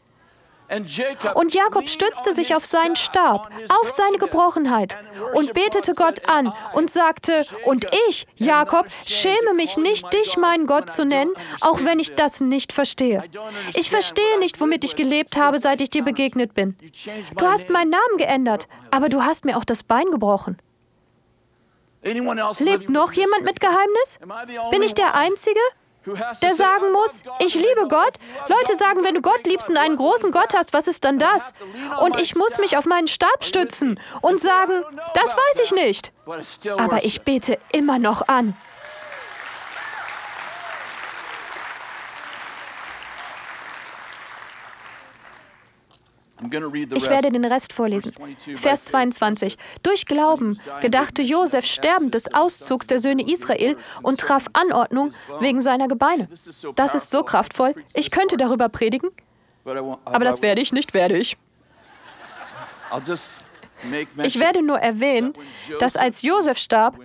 [1.35, 4.97] Und Jakob stützte sich auf seinen Stab, auf seine Gebrochenheit
[5.33, 10.89] und betete Gott an und sagte, und ich, Jakob, schäme mich nicht, dich mein Gott
[10.89, 13.23] zu nennen, auch wenn ich das nicht verstehe.
[13.73, 16.77] Ich verstehe nicht, womit ich gelebt habe, seit ich dir begegnet bin.
[17.37, 20.57] Du hast meinen Namen geändert, aber du hast mir auch das Bein gebrochen.
[22.03, 24.19] Lebt noch jemand mit Geheimnis?
[24.71, 25.59] Bin ich der Einzige?
[26.05, 28.17] Der sagen muss, ich liebe Gott.
[28.47, 31.53] Leute sagen, wenn du Gott liebst und einen großen Gott hast, was ist dann das?
[32.01, 36.11] Und ich muss mich auf meinen Stab stützen und sagen, das weiß ich nicht.
[36.77, 38.55] Aber ich bete immer noch an.
[46.93, 48.11] Ich werde den Rest vorlesen.
[48.55, 49.57] Vers 22.
[49.81, 55.87] Durch Glauben gedachte Josef sterbend des Auszugs der Söhne Israel und traf Anordnung wegen seiner
[55.87, 56.27] Gebeine.
[56.75, 57.73] Das ist so kraftvoll.
[57.93, 59.09] Ich könnte darüber predigen,
[59.65, 61.37] aber das werde ich nicht, werde ich.
[64.23, 65.33] Ich werde nur erwähnen,
[65.79, 66.99] dass als Josef starb,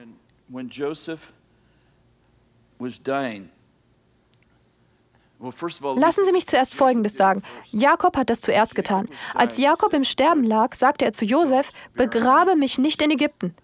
[5.41, 7.43] Lassen Sie mich zuerst Folgendes sagen.
[7.71, 9.09] Jakob hat das zuerst getan.
[9.35, 13.55] Als Jakob im Sterben lag, sagte er zu Josef, begrabe mich nicht in Ägypten.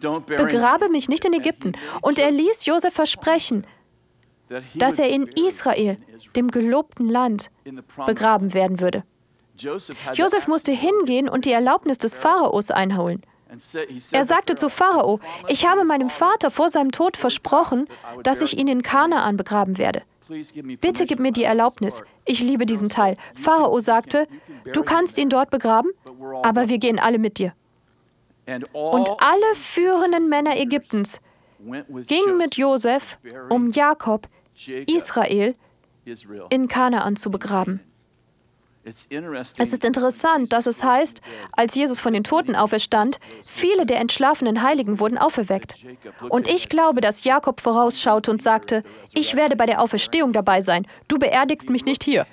[0.00, 1.72] Begrabe mich nicht in Ägypten.
[2.00, 3.66] Und er ließ Josef versprechen,
[4.74, 5.96] dass er in Israel,
[6.36, 7.50] dem gelobten Land,
[8.06, 9.02] begraben werden würde.
[9.56, 13.22] Josef musste hingehen und die Erlaubnis des Pharaos einholen.
[14.12, 17.86] Er sagte zu Pharao, ich habe meinem Vater vor seinem Tod versprochen,
[18.22, 20.02] dass ich ihn in Kanaan begraben werde.
[20.80, 22.02] Bitte gib mir die Erlaubnis.
[22.24, 23.16] Ich liebe diesen Teil.
[23.34, 24.26] Pharao sagte,
[24.72, 25.90] du kannst ihn dort begraben,
[26.42, 27.52] aber wir gehen alle mit dir.
[28.72, 31.20] Und alle führenden Männer Ägyptens
[32.06, 33.18] ging mit Josef,
[33.50, 34.28] um Jakob,
[34.86, 35.54] Israel,
[36.50, 37.80] in Kanaan zu begraben.
[38.84, 41.20] Es ist interessant, dass es heißt,
[41.52, 45.76] als Jesus von den Toten auferstand, viele der entschlafenen Heiligen wurden auferweckt.
[46.28, 48.82] Und ich glaube, dass Jakob vorausschaute und sagte,
[49.14, 52.26] ich werde bei der Auferstehung dabei sein, du beerdigst mich nicht hier.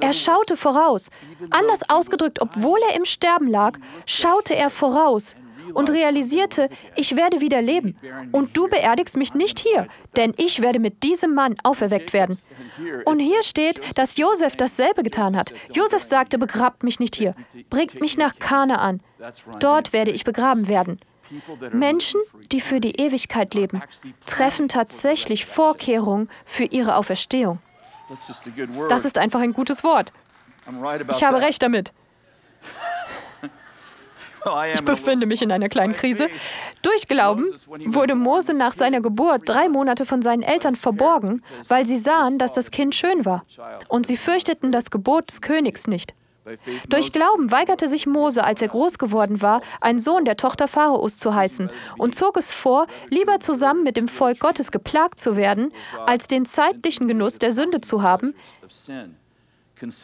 [0.00, 1.08] Er schaute voraus.
[1.50, 5.34] Anders ausgedrückt, obwohl er im Sterben lag, schaute er voraus
[5.74, 7.96] und realisierte, ich werde wieder leben.
[8.32, 12.38] Und du beerdigst mich nicht hier, denn ich werde mit diesem Mann auferweckt werden.
[13.04, 15.52] Und hier steht, dass Josef dasselbe getan hat.
[15.72, 17.34] Josef sagte, begrabt mich nicht hier,
[17.70, 19.00] bringt mich nach Kanaan.
[19.60, 21.00] Dort werde ich begraben werden.
[21.72, 22.20] Menschen,
[22.52, 23.82] die für die Ewigkeit leben,
[24.24, 27.58] treffen tatsächlich Vorkehrungen für ihre Auferstehung.
[28.88, 30.12] Das ist einfach ein gutes Wort.
[31.10, 31.92] Ich habe recht damit.
[34.74, 36.28] Ich befinde mich in einer kleinen Krise.
[36.82, 37.46] Durch Glauben
[37.86, 42.52] wurde Mose nach seiner Geburt drei Monate von seinen Eltern verborgen, weil sie sahen, dass
[42.52, 43.44] das Kind schön war.
[43.88, 46.14] Und sie fürchteten das Gebot des Königs nicht.
[46.88, 51.16] Durch Glauben weigerte sich Mose, als er groß geworden war, ein Sohn der Tochter Pharaos
[51.16, 55.72] zu heißen und zog es vor, lieber zusammen mit dem Volk Gottes geplagt zu werden,
[56.06, 58.34] als den zeitlichen Genuss der Sünde zu haben,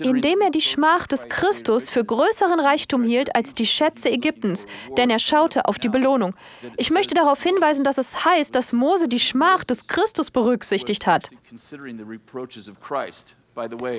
[0.01, 5.11] indem er die Schmach des Christus für größeren Reichtum hielt als die Schätze Ägyptens, denn
[5.11, 6.35] er schaute auf die Belohnung.
[6.77, 11.31] Ich möchte darauf hinweisen, dass es heißt, dass Mose die Schmach des Christus berücksichtigt hat.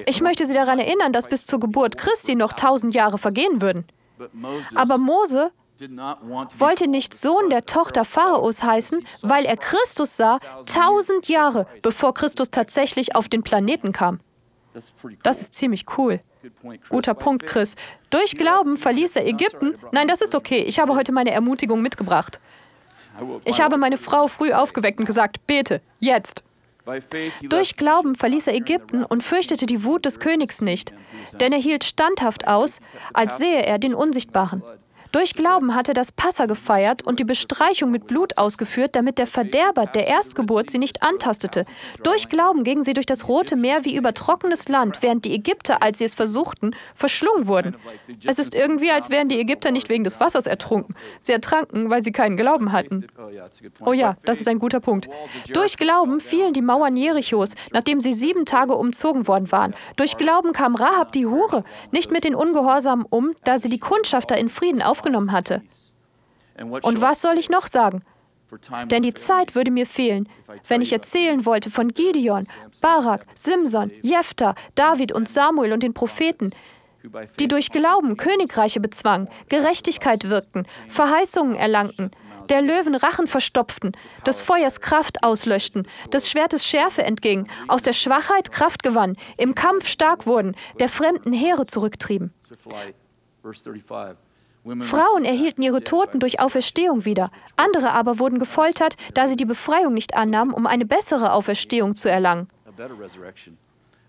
[0.06, 3.86] Ich möchte Sie daran erinnern, dass bis zur Geburt Christi noch tausend Jahre vergehen würden.
[4.76, 5.52] Aber Mose
[6.58, 12.50] wollte nicht Sohn der Tochter Pharaos heißen, weil er Christus sah, tausend Jahre bevor Christus
[12.50, 14.20] tatsächlich auf den Planeten kam.
[15.24, 16.20] Das ist ziemlich cool.
[16.90, 17.76] Guter Punkt, Chris.
[18.10, 19.76] Durch Glauben verließ er Ägypten.
[19.92, 20.62] Nein, das ist okay.
[20.64, 22.40] Ich habe heute meine Ermutigung mitgebracht.
[23.46, 26.44] Ich habe meine Frau früh aufgeweckt und gesagt, bete, jetzt.
[27.42, 30.94] Durch Glauben verließ er Ägypten und fürchtete die Wut des Königs nicht,
[31.40, 32.80] denn er hielt standhaft aus,
[33.14, 34.62] als sehe er den Unsichtbaren.
[35.16, 39.86] Durch Glauben hatte das Passa gefeiert und die Bestreichung mit Blut ausgeführt, damit der Verderber
[39.86, 41.64] der Erstgeburt sie nicht antastete.
[42.04, 45.82] Durch Glauben gingen sie durch das Rote Meer wie über trockenes Land, während die Ägypter,
[45.82, 47.78] als sie es versuchten, verschlungen wurden.
[48.26, 50.96] Es ist irgendwie, als wären die Ägypter nicht wegen des Wassers ertrunken.
[51.22, 53.08] Sie ertranken, weil sie keinen Glauben hatten.
[53.86, 55.08] Oh ja, das ist ein guter Punkt.
[55.54, 59.76] Durch Glauben fielen die Mauern Jerichos, nachdem sie sieben Tage umzogen worden waren.
[59.96, 64.38] Durch Glauben kam Rahab die Hure nicht mit den Ungehorsamen um, da sie die Kundschafter
[64.38, 65.62] in Frieden aufgenommen aufgenommen hatte.
[66.60, 68.02] Und was soll ich noch sagen?
[68.86, 70.30] Denn die Zeit würde mir fehlen,
[70.68, 72.48] wenn ich erzählen wollte von Gideon,
[72.82, 76.52] Barak, Simson, Jephthah, David und Samuel und den Propheten,
[77.40, 82.12] die durch Glauben Königreiche bezwangen, Gerechtigkeit wirkten, Verheißungen erlangten,
[82.50, 88.52] der Löwen Rachen verstopften, des Feuers Kraft auslöschten, des Schwertes Schärfe entgingen, aus der Schwachheit
[88.52, 92.32] Kraft gewannen, im Kampf stark wurden, der fremden Heere zurücktrieben.
[94.80, 97.30] Frauen erhielten ihre Toten durch Auferstehung wieder.
[97.56, 102.10] Andere aber wurden gefoltert, da sie die Befreiung nicht annahmen, um eine bessere Auferstehung zu
[102.10, 102.48] erlangen.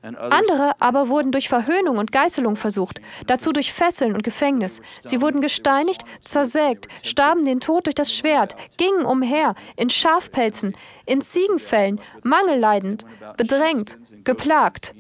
[0.02, 4.80] Andere aber wurden durch Verhöhnung und Geißelung versucht, dazu durch Fesseln und Gefängnis.
[5.02, 11.20] Sie wurden gesteinigt, zersägt, starben den Tod durch das Schwert, gingen umher, in Schafpelzen, in
[11.20, 13.04] Ziegenfällen, mangelleidend,
[13.36, 14.94] bedrängt, geplagt.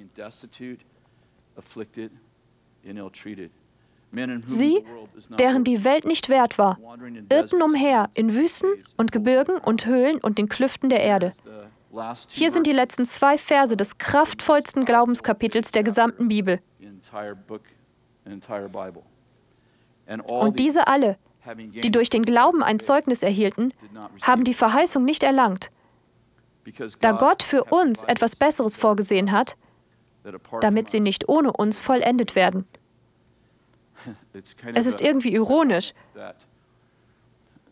[4.44, 4.84] Sie,
[5.38, 6.78] deren die Welt nicht wert war,
[7.28, 11.32] irrten umher in Wüsten und Gebirgen und Höhlen und den Klüften der Erde.
[12.30, 16.60] Hier sind die letzten zwei Verse des kraftvollsten Glaubenskapitels der gesamten Bibel.
[20.26, 21.16] Und diese alle,
[21.56, 23.72] die durch den Glauben ein Zeugnis erhielten,
[24.22, 25.70] haben die Verheißung nicht erlangt,
[27.00, 29.56] da Gott für uns etwas Besseres vorgesehen hat,
[30.60, 32.66] damit sie nicht ohne uns vollendet werden.
[34.74, 35.92] Es ist irgendwie ironisch,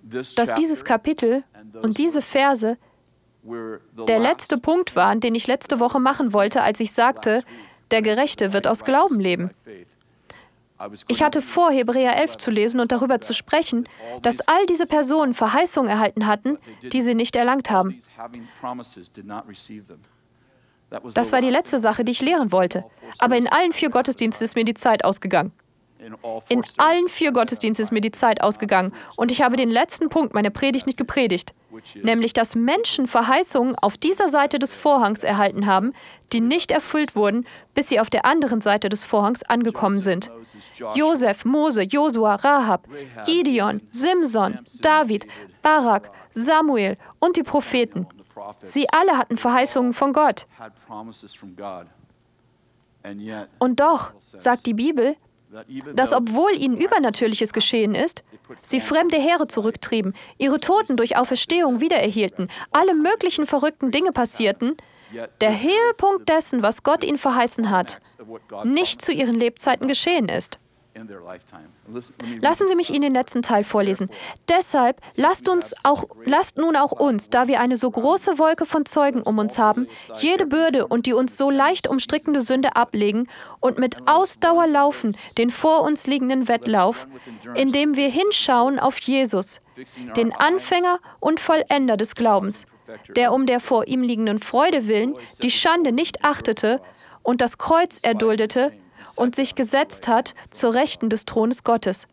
[0.02, 1.44] dass dieses Kapitel
[1.82, 2.76] und diese Verse
[4.08, 7.42] der letzte Punkt waren, den ich letzte Woche machen wollte, als ich sagte,
[7.90, 9.50] der Gerechte wird aus Glauben leben.
[11.08, 13.88] Ich hatte vor, Hebräer 11 zu lesen und darüber zu sprechen,
[14.22, 18.00] dass all diese Personen Verheißungen erhalten hatten, die sie nicht erlangt haben.
[21.14, 22.84] Das war die letzte Sache, die ich lehren wollte.
[23.18, 25.52] Aber in allen vier Gottesdiensten ist mir die Zeit ausgegangen.
[26.48, 30.34] In allen vier Gottesdiensten ist mir die Zeit ausgegangen und ich habe den letzten Punkt
[30.34, 31.54] meiner Predigt nicht gepredigt.
[32.02, 35.92] nämlich dass Menschen Verheißungen auf dieser Seite des Vorhangs erhalten haben,
[36.32, 40.30] die nicht erfüllt wurden, bis sie auf der anderen Seite des Vorhangs angekommen sind.
[40.94, 42.86] Josef, Mose, Josua, Rahab,
[43.26, 45.26] Gideon, Simson, David,
[45.62, 48.06] Barak, Samuel und die Propheten.
[48.62, 50.46] Sie alle hatten Verheißungen von Gott.
[53.58, 55.16] Und doch sagt die Bibel,
[55.94, 58.22] dass obwohl ihnen Übernatürliches geschehen ist,
[58.60, 64.76] sie fremde Heere zurücktrieben, ihre Toten durch Auferstehung wiedererhielten, alle möglichen verrückten Dinge passierten,
[65.40, 68.00] der Höhepunkt dessen, was Gott ihnen verheißen hat,
[68.64, 70.58] nicht zu ihren Lebzeiten geschehen ist.
[72.40, 74.10] Lassen Sie mich Ihnen den letzten Teil vorlesen.
[74.48, 78.86] Deshalb lasst, uns auch, lasst nun auch uns, da wir eine so große Wolke von
[78.86, 79.88] Zeugen um uns haben,
[80.18, 83.28] jede Bürde und die uns so leicht umstrickende Sünde ablegen
[83.60, 87.08] und mit Ausdauer laufen den vor uns liegenden Wettlauf,
[87.54, 89.60] indem wir hinschauen auf Jesus,
[90.16, 92.66] den Anfänger und Vollender des Glaubens,
[93.16, 96.80] der um der vor ihm liegenden Freude willen die Schande nicht achtete
[97.22, 98.72] und das Kreuz erduldete,
[99.16, 102.06] und sich gesetzt hat zur Rechten des Thrones Gottes.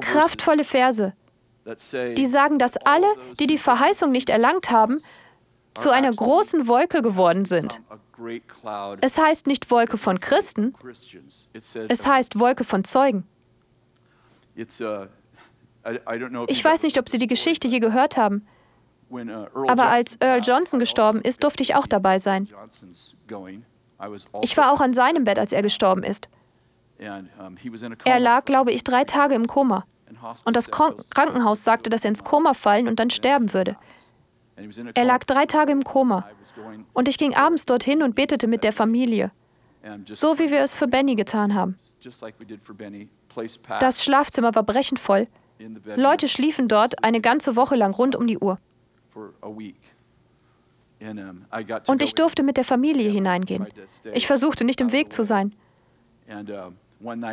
[0.00, 1.12] Kraftvolle Verse,
[2.16, 3.06] die sagen, dass alle,
[3.38, 5.00] die die Verheißung nicht erlangt haben,
[5.74, 7.80] zu einer großen Wolke geworden sind.
[9.00, 10.74] Es heißt nicht Wolke von Christen,
[11.52, 13.28] es heißt Wolke von Zeugen.
[14.56, 14.80] Ich
[16.64, 18.44] weiß nicht, ob Sie die Geschichte je gehört haben,
[19.68, 22.48] aber als Earl Johnson gestorben ist, durfte ich auch dabei sein.
[24.42, 26.28] Ich war auch an seinem Bett, als er gestorben ist.
[26.98, 29.84] Er lag, glaube ich, drei Tage im Koma.
[30.44, 33.76] Und das Krankenhaus sagte, dass er ins Koma fallen und dann sterben würde.
[34.94, 36.28] Er lag drei Tage im Koma.
[36.92, 39.30] Und ich ging abends dorthin und betete mit der Familie.
[40.10, 41.78] So wie wir es für Benny getan haben.
[43.80, 45.28] Das Schlafzimmer war brechend voll.
[45.96, 48.58] Leute schliefen dort eine ganze Woche lang rund um die Uhr.
[51.86, 53.66] Und ich durfte mit der Familie hineingehen.
[54.12, 55.54] Ich versuchte nicht im Weg zu sein.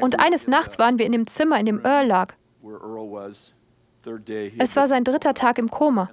[0.01, 2.33] Und eines Nachts waren wir in dem Zimmer, in dem Earl lag.
[4.57, 6.09] Es war sein dritter Tag im Koma.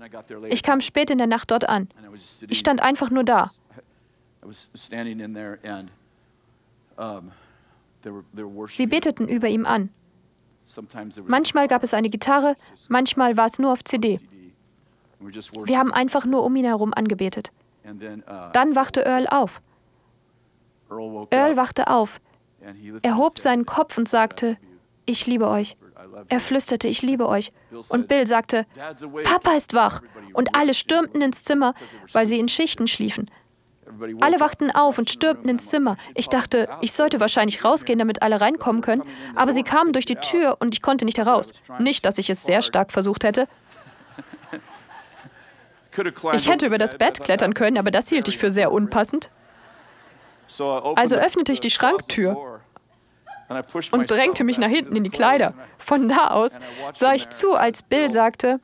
[0.48, 1.88] Ich kam spät in der Nacht dort an.
[2.48, 3.50] Ich stand einfach nur da.
[8.68, 9.90] Sie beteten über ihm an.
[11.26, 12.57] Manchmal gab es eine Gitarre,
[12.88, 14.20] manchmal war es nur auf CD.
[15.64, 17.53] Wir haben einfach nur um ihn herum angebetet.
[17.85, 17.93] Uh,
[18.53, 19.61] Dann wachte Earl auf.
[21.31, 22.20] Earl wachte auf.
[23.03, 24.57] Er hob seinen Kopf und sagte,
[25.05, 25.77] ich liebe euch.
[26.29, 27.53] Er flüsterte, ich liebe euch.
[27.89, 28.66] Und Bill sagte,
[29.25, 30.01] Papa ist wach.
[30.33, 31.75] Und alle stürmten ins Zimmer,
[32.12, 33.31] weil sie in Schichten schliefen.
[34.20, 35.97] Alle wachten auf und stürmten ins Zimmer.
[36.14, 39.03] Ich dachte, ich sollte wahrscheinlich rausgehen, damit alle reinkommen können,
[39.35, 41.53] aber sie kamen durch die Tür und ich konnte nicht heraus.
[41.79, 43.49] Nicht, dass ich es sehr stark versucht hätte.
[46.34, 49.30] Ich hätte über das Bett klettern können, aber das hielt ich für sehr unpassend.
[50.97, 52.61] Also öffnete ich die Schranktür
[53.90, 55.55] und drängte mich nach hinten in die Kleider.
[55.78, 56.59] Von da aus
[56.93, 58.61] sah ich zu, als Bill sagte,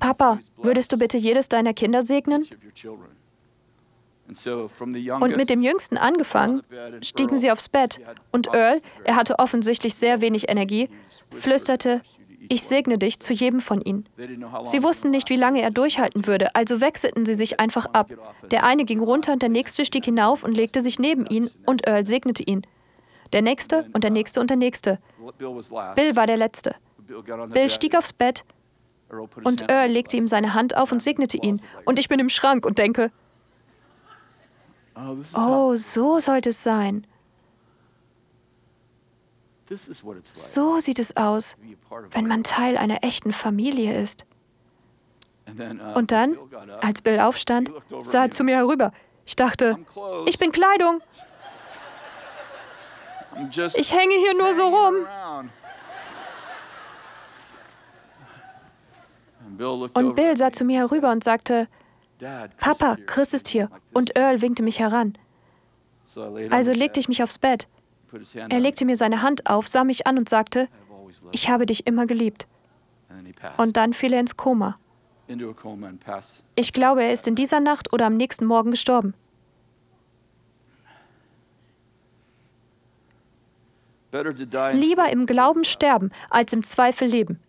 [0.00, 2.46] Papa, würdest du bitte jedes deiner Kinder segnen?
[5.20, 6.62] Und mit dem Jüngsten angefangen,
[7.02, 8.00] stiegen sie aufs Bett.
[8.30, 10.88] Und Earl, er hatte offensichtlich sehr wenig Energie,
[11.32, 12.02] flüsterte,
[12.48, 14.08] ich segne dich zu jedem von ihnen.
[14.64, 18.10] Sie wussten nicht, wie lange er durchhalten würde, also wechselten sie sich einfach ab.
[18.50, 21.86] Der eine ging runter und der nächste stieg hinauf und legte sich neben ihn und
[21.86, 22.62] Earl segnete ihn.
[23.32, 24.98] Der nächste und der nächste und der nächste.
[25.94, 26.74] Bill war der letzte.
[27.52, 28.44] Bill stieg aufs Bett
[29.44, 31.60] und Earl legte ihm seine Hand auf und segnete ihn.
[31.84, 33.10] Und ich bin im Schrank und denke,
[35.34, 37.06] oh, so sollte es sein.
[40.22, 41.56] So sieht es aus,
[42.10, 44.26] wenn man Teil einer echten Familie ist.
[45.48, 46.38] Uh, Und dann,
[46.80, 48.92] als Bill aufstand, sah er zu mir herüber.
[49.26, 49.76] Ich dachte,
[50.26, 51.00] ich bin Kleidung.
[53.74, 54.94] Ich hänge hier nur so rum.
[59.94, 61.68] Und Bill sah zu mir herüber und sagte,
[62.58, 63.68] Papa, Chris ist hier.
[63.92, 65.18] Und Earl winkte mich heran.
[66.50, 67.68] Also legte ich mich aufs Bett.
[68.48, 70.68] Er legte mir seine Hand auf, sah mich an und sagte,
[71.30, 72.46] ich habe dich immer geliebt.
[73.56, 74.78] Und dann fiel er ins Koma.
[76.54, 79.14] Ich glaube, er ist in dieser Nacht oder am nächsten Morgen gestorben.
[84.74, 87.40] Lieber im Glauben sterben, als im Zweifel leben.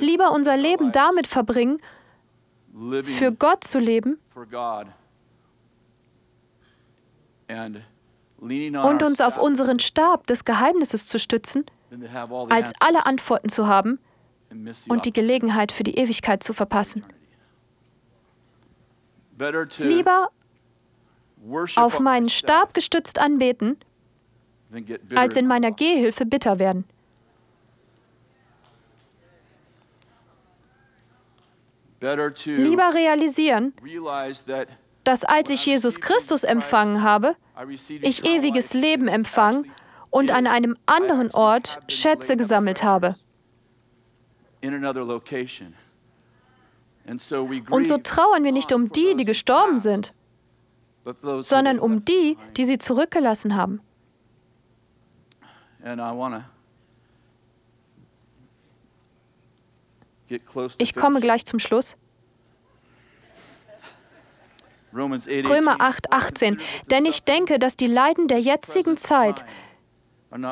[0.00, 1.78] Lieber unser Leben damit verbringen,
[3.04, 4.18] für Gott zu leben
[8.40, 11.66] und uns auf unseren Stab des Geheimnisses zu stützen,
[12.48, 13.98] als alle Antworten zu haben,
[14.88, 17.04] und die Gelegenheit für die Ewigkeit zu verpassen.
[19.78, 20.30] Lieber
[21.76, 23.78] auf meinen Stab gestützt anbeten,
[25.14, 26.84] als in meiner Gehhilfe bitter werden.
[32.00, 33.74] Lieber realisieren,
[35.04, 37.36] dass als ich Jesus Christus empfangen habe,
[37.68, 39.70] ich ewiges Leben empfangen
[40.10, 43.16] und an einem anderen Ort Schätze gesammelt habe.
[47.06, 50.12] Und so trauern wir nicht um die, die gestorben sind,
[51.38, 53.80] sondern um die, die sie zurückgelassen haben.
[60.78, 61.96] Ich komme gleich zum Schluss.
[65.48, 66.58] Römer 8, 18.
[66.90, 69.44] Denn ich denke, dass die Leiden der jetzigen Zeit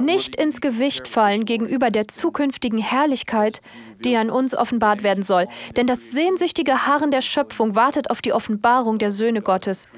[0.01, 3.61] nicht ins Gewicht fallen gegenüber der zukünftigen Herrlichkeit,
[4.05, 5.49] die an uns offenbart werden soll.
[5.77, 9.89] Denn das sehnsüchtige Harren der Schöpfung wartet auf die Offenbarung der Söhne Gottes.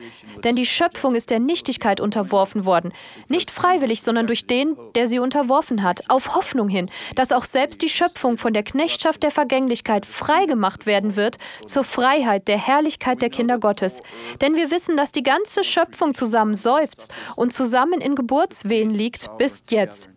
[0.45, 2.93] Denn die Schöpfung ist der Nichtigkeit unterworfen worden.
[3.29, 6.09] Nicht freiwillig, sondern durch den, der sie unterworfen hat.
[6.09, 11.17] Auf Hoffnung hin, dass auch selbst die Schöpfung von der Knechtschaft der Vergänglichkeit freigemacht werden
[11.17, 11.37] wird
[11.67, 14.01] zur Freiheit der Herrlichkeit der Kinder Gottes.
[14.41, 19.63] Denn wir wissen, dass die ganze Schöpfung zusammen seufzt und zusammen in Geburtswehen liegt bis
[19.71, 20.11] jetzt.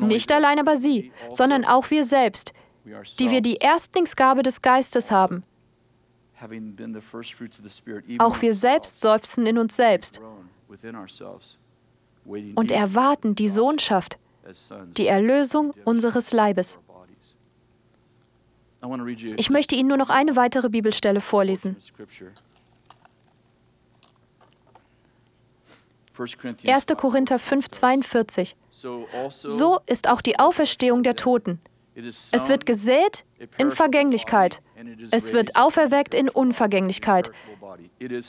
[0.00, 2.52] Nicht allein aber sie, sondern auch wir selbst,
[3.18, 5.44] die wir die Erstlingsgabe des Geistes haben.
[8.18, 10.20] Auch wir selbst seufzen in uns selbst
[12.54, 14.18] und erwarten die Sohnschaft,
[14.96, 16.78] die Erlösung unseres Leibes.
[19.36, 21.76] Ich möchte Ihnen nur noch eine weitere Bibelstelle vorlesen.
[26.70, 26.86] 1.
[26.96, 28.56] Korinther 5, 42.
[28.70, 31.60] So ist auch die Auferstehung der Toten.
[31.94, 33.24] Es wird gesät
[33.58, 34.62] in Vergänglichkeit.
[35.10, 37.30] Es wird auferweckt in Unvergänglichkeit.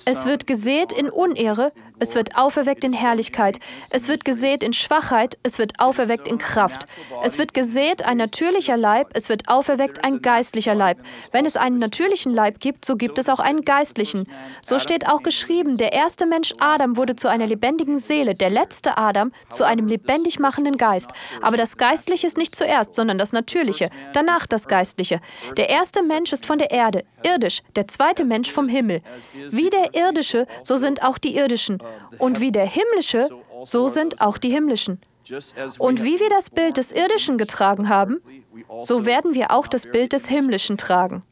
[0.05, 3.59] Es wird gesät in Unehre, es wird auferweckt in Herrlichkeit.
[3.89, 6.85] Es wird gesät in Schwachheit, es wird auferweckt in Kraft.
[7.23, 10.97] Es wird gesät ein natürlicher Leib, es wird auferweckt ein geistlicher Leib.
[11.31, 14.27] Wenn es einen natürlichen Leib gibt, so gibt es auch einen geistlichen.
[14.61, 18.97] So steht auch geschrieben, der erste Mensch Adam wurde zu einer lebendigen Seele, der letzte
[18.97, 21.11] Adam zu einem lebendig machenden Geist.
[21.41, 25.21] Aber das Geistliche ist nicht zuerst, sondern das Natürliche, danach das Geistliche.
[25.55, 29.01] Der erste Mensch ist von der Erde, irdisch, der zweite Mensch vom Himmel.
[29.51, 31.77] Wie der irdische, so sind auch die irdischen.
[32.17, 33.29] Und wie der himmlische,
[33.61, 34.99] so sind auch die himmlischen.
[35.77, 38.21] Und wie wir das Bild des irdischen getragen haben,
[38.79, 41.23] so werden wir auch das Bild des himmlischen tragen.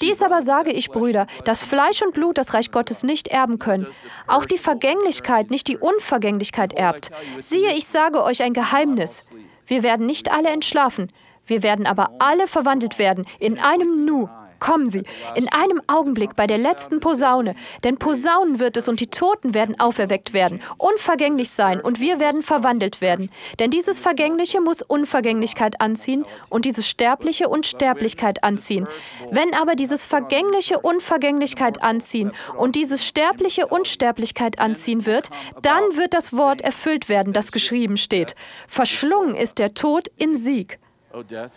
[0.00, 3.86] Dies aber sage ich, Brüder, dass Fleisch und Blut das Reich Gottes nicht erben können.
[4.26, 7.10] Auch die Vergänglichkeit nicht die Unvergänglichkeit erbt.
[7.38, 9.28] Siehe, ich sage euch ein Geheimnis.
[9.66, 11.08] Wir werden nicht alle entschlafen,
[11.48, 14.28] wir werden aber alle verwandelt werden in einem Nu,
[14.58, 15.04] Kommen Sie,
[15.36, 19.78] in einem Augenblick bei der letzten Posaune, denn Posaunen wird es und die Toten werden
[19.78, 23.30] auferweckt werden, unvergänglich sein und wir werden verwandelt werden.
[23.60, 28.88] Denn dieses Vergängliche muss Unvergänglichkeit anziehen und dieses Sterbliche Unsterblichkeit anziehen.
[29.30, 35.30] Wenn aber dieses Vergängliche Unvergänglichkeit anziehen und dieses Sterbliche Unsterblichkeit anziehen wird,
[35.62, 38.34] dann wird das Wort erfüllt werden, das geschrieben steht.
[38.66, 40.80] Verschlungen ist der Tod in Sieg.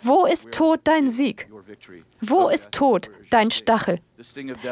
[0.02, 1.48] Wo ist Tod dein Sieg?
[2.20, 4.00] Wo ist Tod dein Stachel?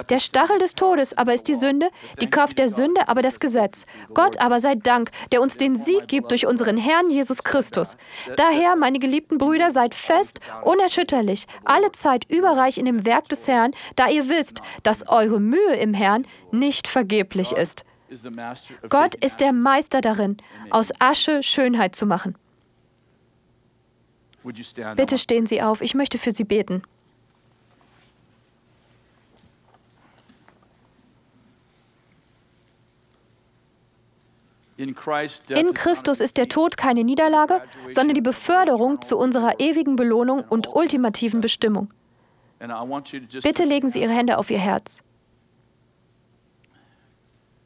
[0.09, 3.85] Der Stachel des Todes aber ist die Sünde, die Kraft der Sünde aber das Gesetz.
[4.15, 7.97] Gott aber sei Dank, der uns den Sieg gibt durch unseren Herrn Jesus Christus.
[8.37, 13.73] Daher, meine geliebten Brüder, seid fest, unerschütterlich, alle Zeit überreich in dem Werk des Herrn,
[13.97, 17.85] da ihr wisst, dass eure Mühe im Herrn nicht vergeblich ist.
[18.89, 20.37] Gott ist der Meister darin,
[20.71, 22.37] aus Asche Schönheit zu machen.
[24.97, 26.83] Bitte stehen Sie auf, ich möchte für Sie beten.
[34.77, 34.95] In
[35.75, 41.43] Christus ist der Tod keine Niederlage, sondern die Beförderung zu unserer ewigen Belohnung und ultimativen
[41.43, 41.93] Bestimmung.
[43.43, 45.03] Bitte legen Sie Ihre Hände auf Ihr Herz.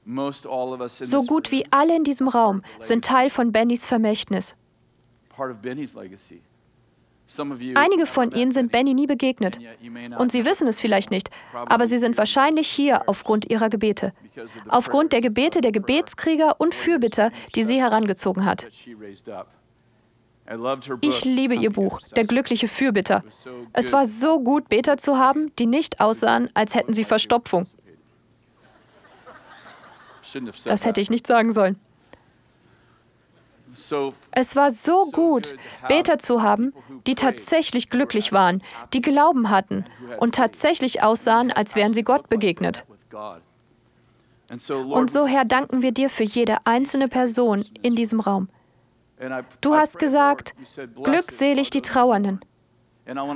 [0.05, 4.57] So gut wie alle in diesem Raum sind Teil von Bennys Vermächtnis.
[7.75, 9.59] Einige von Ihnen sind Benny nie begegnet.
[10.19, 14.13] Und Sie wissen es vielleicht nicht, aber Sie sind wahrscheinlich hier aufgrund Ihrer Gebete,
[14.69, 18.67] aufgrund der Gebete der Gebetskrieger und Fürbitter, die sie herangezogen hat.
[21.01, 23.25] Ich liebe Ihr Buch, Der glückliche Fürbitter.
[23.73, 27.67] Es war so gut, Beter zu haben, die nicht aussahen, als hätten sie Verstopfung.
[30.67, 31.79] Das hätte ich nicht sagen sollen.
[34.31, 35.55] Es war so gut,
[35.89, 36.73] Beter zu haben,
[37.07, 38.63] die tatsächlich glücklich waren,
[38.93, 39.85] die Glauben hatten
[40.19, 42.85] und tatsächlich aussahen, als wären sie Gott begegnet.
[44.51, 48.49] Und so, Herr, danken wir dir für jede einzelne Person in diesem Raum.
[49.61, 50.55] Du hast gesagt,
[51.03, 52.41] glückselig die Trauernden.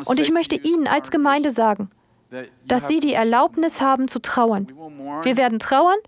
[0.07, 1.91] Und ich möchte Ihnen als Gemeinde sagen,
[2.67, 4.69] dass Sie die Erlaubnis haben zu trauern.
[5.23, 5.99] Wir werden trauern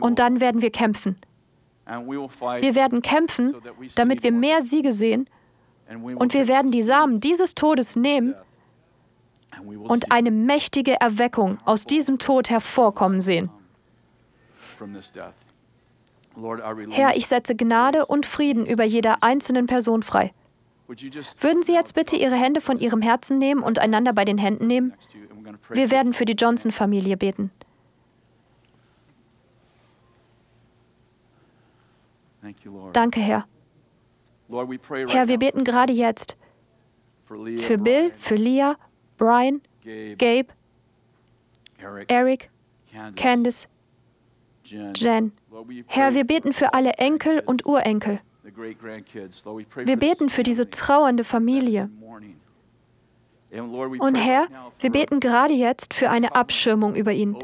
[0.00, 1.18] und dann werden wir kämpfen.
[1.86, 3.54] Wir werden kämpfen,
[3.94, 5.28] damit wir mehr Siege sehen
[5.88, 8.34] und wir werden die Samen dieses Todes nehmen
[9.64, 13.50] und eine mächtige Erweckung aus diesem Tod hervorkommen sehen.
[16.90, 20.32] Herr, ich setze Gnade und Frieden über jeder einzelnen Person frei.
[20.88, 24.66] Würden Sie jetzt bitte Ihre Hände von Ihrem Herzen nehmen und einander bei den Händen
[24.66, 24.92] nehmen?
[25.70, 27.50] Wir werden für die Johnson-Familie beten.
[32.92, 33.46] Danke, Herr.
[35.08, 36.36] Herr, wir beten gerade jetzt
[37.58, 38.76] für Bill, für Leah,
[39.16, 39.60] Brian,
[40.18, 40.46] Gabe,
[42.08, 42.50] Eric,
[43.16, 43.68] Candice,
[44.64, 45.32] Jen.
[45.86, 48.20] Herr, wir beten für alle Enkel und Urenkel.
[49.84, 51.90] Wir beten für diese trauernde Familie.
[53.98, 54.46] Und Herr,
[54.80, 57.36] wir beten gerade jetzt für eine Abschirmung über ihn.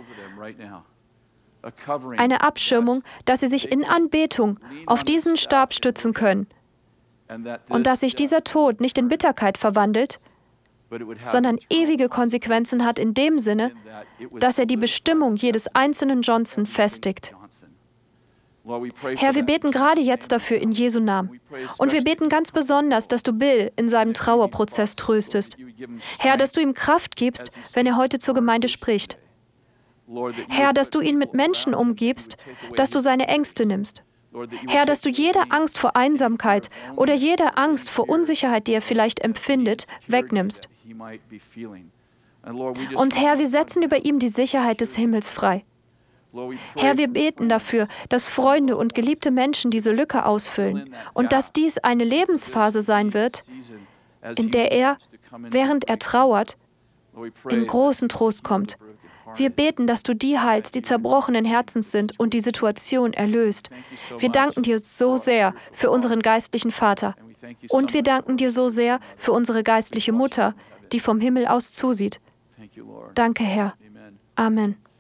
[2.17, 6.47] Eine Abschirmung, dass sie sich in Anbetung auf diesen Stab stützen können.
[7.69, 10.19] Und dass sich dieser Tod nicht in Bitterkeit verwandelt,
[11.23, 13.73] sondern ewige Konsequenzen hat in dem Sinne,
[14.39, 17.35] dass er die Bestimmung jedes einzelnen Johnson festigt.
[19.17, 21.41] Herr, wir beten gerade jetzt dafür in Jesu Namen.
[21.79, 25.57] Und wir beten ganz besonders, dass du Bill in seinem Trauerprozess tröstest.
[26.19, 29.19] Herr, dass du ihm Kraft gibst, wenn er heute zur Gemeinde spricht.
[30.49, 32.37] Herr, dass du ihn mit Menschen umgibst,
[32.77, 34.03] dass du seine Ängste nimmst.
[34.67, 39.21] Herr, dass du jede Angst vor Einsamkeit oder jede Angst vor Unsicherheit, die er vielleicht
[39.21, 40.69] empfindet, wegnimmst.
[42.95, 45.65] Und Herr, wir setzen über ihm die Sicherheit des Himmels frei.
[46.77, 51.77] Herr, wir beten dafür, dass Freunde und geliebte Menschen diese Lücke ausfüllen und dass dies
[51.79, 53.45] eine Lebensphase sein wird,
[54.37, 54.97] in der er,
[55.31, 56.57] während er trauert,
[57.51, 58.79] in großen Trost kommt.
[59.37, 63.71] Wir beten, dass du die heilst, die zerbrochenen Herzens sind und die Situation erlöst.
[64.19, 67.15] Wir danken dir so sehr für unseren geistlichen Vater.
[67.69, 70.55] Und wir danken dir so sehr für unsere geistliche Mutter,
[70.93, 72.21] die vom Himmel aus zusieht.
[73.15, 73.75] Danke, Herr.
[74.35, 74.77] Amen.